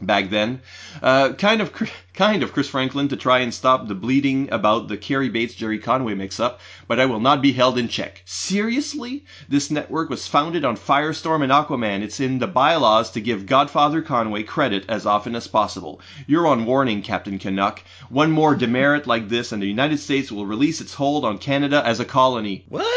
[0.00, 0.60] back then.
[1.02, 1.86] Uh, kind of cr-
[2.18, 5.78] kind of Chris Franklin to try and stop the bleeding about the Cary Bates Gerry
[5.78, 6.58] Conway mix up,
[6.88, 8.22] but I will not be held in check.
[8.24, 12.02] Seriously, this network was founded on Firestorm and Aquaman.
[12.02, 16.00] It's in the bylaws to give Godfather Conway credit as often as possible.
[16.26, 17.84] You're on warning, Captain Canuck.
[18.08, 21.86] One more demerit like this, and the United States will release its hold on Canada
[21.86, 22.64] as a colony.
[22.68, 22.84] What?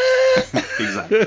[0.80, 1.26] Exactly.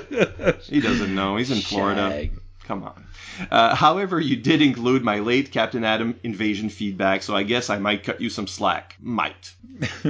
[0.64, 1.38] He doesn't know.
[1.38, 2.10] He's in Florida.
[2.10, 2.42] Shag.
[2.68, 3.06] Come on.
[3.52, 7.78] Uh, however, you did include my late Captain Atom invasion feedback, so I guess I
[7.78, 8.96] might cut you some slack.
[9.00, 9.54] Might.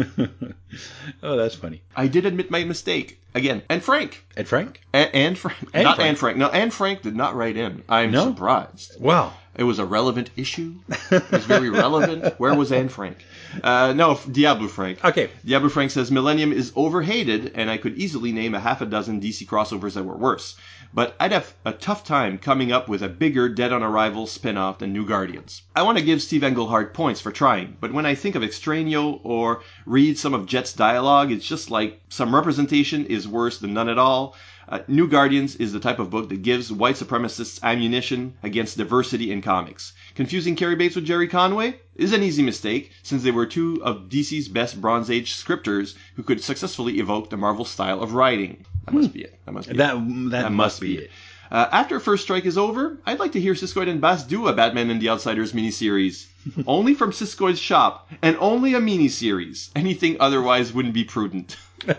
[1.24, 1.82] oh, that's funny.
[1.96, 3.22] I did admit my mistake.
[3.34, 3.64] Again.
[3.70, 4.24] And Frank.
[4.38, 4.80] And Frank?
[4.94, 5.58] A- and Frank.
[5.74, 6.10] And not Frank.
[6.10, 6.38] and Frank.
[6.38, 7.84] No, and Frank did not write in.
[7.90, 8.30] I'm No?
[8.30, 9.00] surprised.
[9.00, 9.34] Wow.
[9.58, 10.76] It was a relevant issue.
[11.12, 12.40] It was very relevant.
[12.40, 13.18] Where was Anne Frank?
[13.64, 15.04] Uh, no, Diabolu Frank.
[15.04, 15.30] Okay.
[15.46, 19.20] Diabolu Frank says Millennium is overhated, and I could easily name a half a dozen
[19.22, 20.56] DC crossovers that were worse.
[20.96, 24.80] But I'd have a tough time coming up with a bigger Dead on Arrival spin-off
[24.80, 25.64] than New Guardians.
[25.76, 29.20] I want to give Steve Englehart points for trying, but when I think of Extraño
[29.22, 33.90] or read some of Jet's dialogue, it's just like some representation is worse than none
[33.90, 34.38] at all.
[34.70, 39.34] Uh, New Guardians is the type of book that gives white supremacists ammunition against diversity
[39.34, 39.92] in comics.
[40.16, 44.08] Confusing Cary Bates with Gerry Conway is an easy mistake, since they were two of
[44.08, 48.66] DC's best Bronze Age scripters who could successfully evoke the Marvel style of writing.
[48.86, 49.38] That must be it.
[49.46, 50.30] That must be That it.
[50.32, 51.12] that, must be it.
[51.52, 54.54] Uh, after First Strike is over, I'd like to hear Siskoid and Bass do a
[54.54, 56.26] Batman and the Outsiders miniseries.
[56.68, 59.70] only from Siskoid's shop, and only a miniseries.
[59.76, 61.58] Anything otherwise wouldn't be prudent.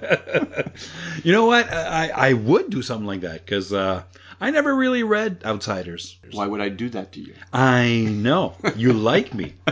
[1.22, 1.72] You know what?
[1.72, 4.02] I I would do something like that because uh,
[4.40, 6.18] I never really read Outsiders.
[6.32, 7.34] Why would I do that to you?
[7.52, 9.54] I know you like me.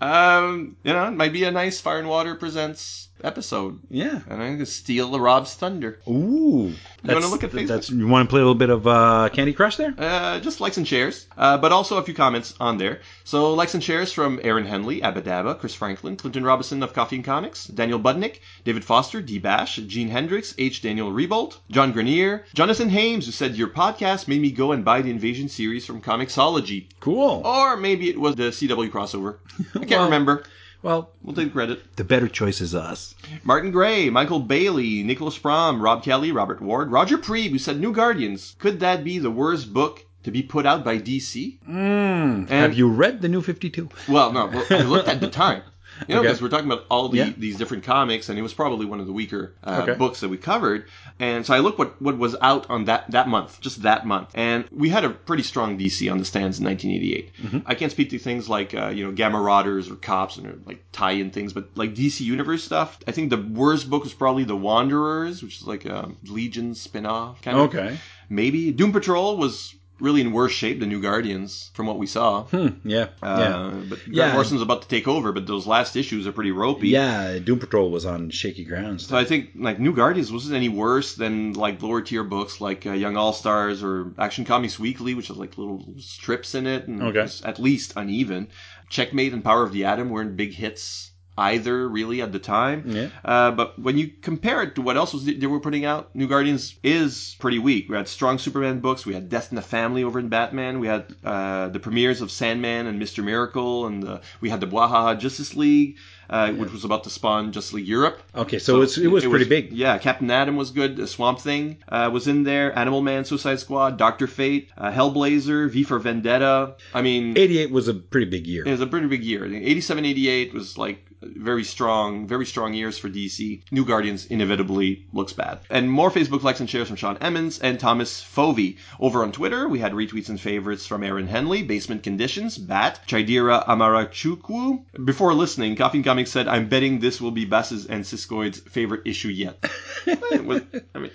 [0.00, 3.78] Um, you know, it might be a nice Fire and Water presents episode.
[3.90, 4.20] Yeah.
[4.28, 6.00] And I'm gonna steal the Rob's thunder.
[6.08, 6.72] Ooh.
[7.04, 7.66] You wanna look at Facebook?
[7.68, 9.94] That's you want to play a little bit of uh, Candy Crush there?
[9.96, 13.00] Uh, just likes and shares, uh, but also a few comments on there.
[13.24, 17.24] So likes and shares from Aaron Henley, Abadaba, Chris Franklin, Clinton Robinson of Coffee and
[17.24, 20.82] Comics, Daniel Budnick, David Foster, D Bash, Gene Hendricks, H.
[20.82, 25.02] Daniel Rebolt, John Grenier, Jonathan Hames, who said your podcast made me go and buy
[25.02, 27.42] the Invasion series from Comixology, Cool.
[27.44, 29.38] or maybe it was the CW crossover.
[29.74, 30.44] I can't Well- remember.
[30.82, 31.96] Well, We'll take credit.
[31.96, 33.14] the better choice is us.
[33.44, 37.92] Martin Gray, Michael Bailey, Nicholas Fromm, Rob Kelly, Robert Ward, Roger Preeb, who said New
[37.92, 38.54] Guardians.
[38.58, 41.58] Could that be the worst book to be put out by DC?
[41.68, 42.48] Mm.
[42.48, 43.88] Have you read the new 52?
[44.08, 45.62] Well, no, well, I looked at the time.
[46.06, 46.28] You know, Okay.
[46.28, 47.30] because we're talking about all the, Yeah.
[47.36, 49.94] these different comics, and it was probably one of the weaker uh, Okay.
[49.94, 50.84] books that we covered.
[51.18, 54.30] And so I looked what what was out on that that month, just that month,
[54.34, 57.32] and we had a pretty strong DC on the stands in 1988.
[57.42, 57.58] Mm-hmm.
[57.66, 60.84] I can't speak to things like uh, you know Gammarauders or Cops and or, like
[60.92, 62.98] tie-in things, but like DC Universe stuff.
[63.08, 67.42] I think the worst book was probably The Wanderers, which is like a Legion spin-off.
[67.42, 67.68] Kind of.
[67.74, 67.98] Okay.
[68.30, 72.44] Maybe Doom Patrol was really in worse shape than New Guardians from what we saw.
[72.44, 72.68] Hmm.
[72.84, 73.08] Yeah.
[73.22, 73.70] Uh, yeah.
[73.88, 74.32] But Grant Yeah.
[74.32, 76.88] Morrison's about to take over, but those last issues are pretty ropey.
[76.90, 77.38] Yeah.
[77.38, 79.00] Doom Patrol was on shaky ground.
[79.00, 82.86] So I think like New Guardians wasn't any worse than like lower tier books like
[82.86, 86.86] uh, Young All Stars or Action Comics Weekly, which has like little strips in it
[86.86, 87.22] and Okay.
[87.22, 88.48] was at least uneven.
[88.90, 92.82] Checkmate and Power of the Atom weren't big hits either really at the time.
[92.86, 93.08] Yeah.
[93.24, 96.26] Uh, but when you compare it to what else was they were putting out, New
[96.26, 97.88] Guardians is pretty weak.
[97.88, 99.06] We had strong Superman books.
[99.06, 100.80] We had Death in the Family over in Batman.
[100.80, 104.66] We had uh, the premieres of Sandman and Mister Miracle, and the, we had the
[104.66, 105.96] Wahaha Justice League,
[106.30, 108.22] uh, which was about to spawn Justice League Europe.
[108.34, 109.72] Okay, so, it's, it was pretty big.
[109.72, 110.96] Yeah, Captain Atom was good.
[110.96, 112.76] The Swamp Thing uh, was in there.
[112.78, 116.76] Animal Man, Suicide Squad, Doctor Fate, uh, Hellblazer, V for Vendetta.
[116.94, 118.66] I mean, 88 was a pretty big year.
[118.66, 119.44] it was a pretty big year.
[119.44, 123.62] I 87, 88 was like very strong, very strong years for DC.
[123.70, 125.58] New Guardians inevitably looks bad.
[125.70, 128.76] And more Facebook likes and shares from Sean Emmons and Thomas Fovey.
[129.00, 133.66] Over on Twitter, we had retweets and favorites from Aaron Henley, Basement Conditions, Bat, Chaidira
[133.66, 134.84] Amarachukwu.
[135.04, 139.02] Before listening, Coffee and Comics said, I'm betting this will be Bass's and Siskoid's favorite
[139.06, 139.64] issue yet.
[140.06, 140.62] It was-
[140.94, 141.10] I mean,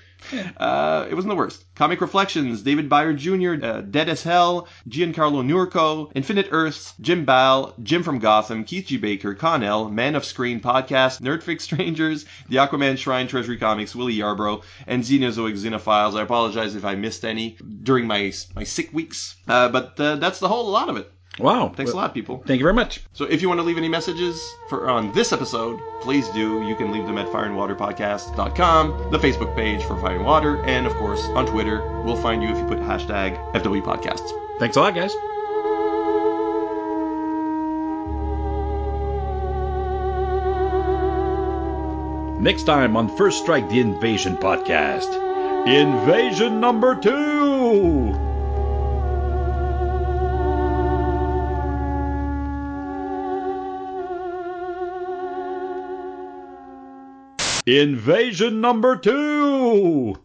[0.56, 1.66] uh, it wasn't the worst.
[1.76, 7.74] Comic Reflections, David Byer Jr., uh, Dead as Hell, Giancarlo Nurko, Infinite Earths, Jim Bal,
[7.84, 8.96] Jim from Gotham, Keith G.
[8.98, 14.64] Baker, Connell, Man of Screen Podcast, Nerdfix Strangers, The Aquaman Shrine Treasury Comics, Willie Yarbrough,
[14.88, 16.18] and Xenozoic Xenophiles.
[16.18, 20.40] I apologize if I missed any during my my sick weeks, uh, but uh, that's
[20.40, 21.12] the whole lot of it.
[21.40, 21.70] Wow.
[21.76, 22.44] Thanks a lot, people.
[22.46, 23.02] Thank you very much.
[23.14, 26.62] So if you want to leave any messages for on this episode, please do.
[26.64, 30.94] You can leave them at fireandwaterpodcast.com, the Facebook page for Fire and Water, and of
[30.96, 32.02] course on Twitter.
[32.04, 34.32] We'll find you if you put hashtag FW Podcasts.
[34.60, 35.16] Thanks a lot, guys.
[42.40, 45.22] Next time on First Strike the Invasion podcast.
[45.66, 48.33] Invasion number two!
[57.66, 60.18] Invasion number two!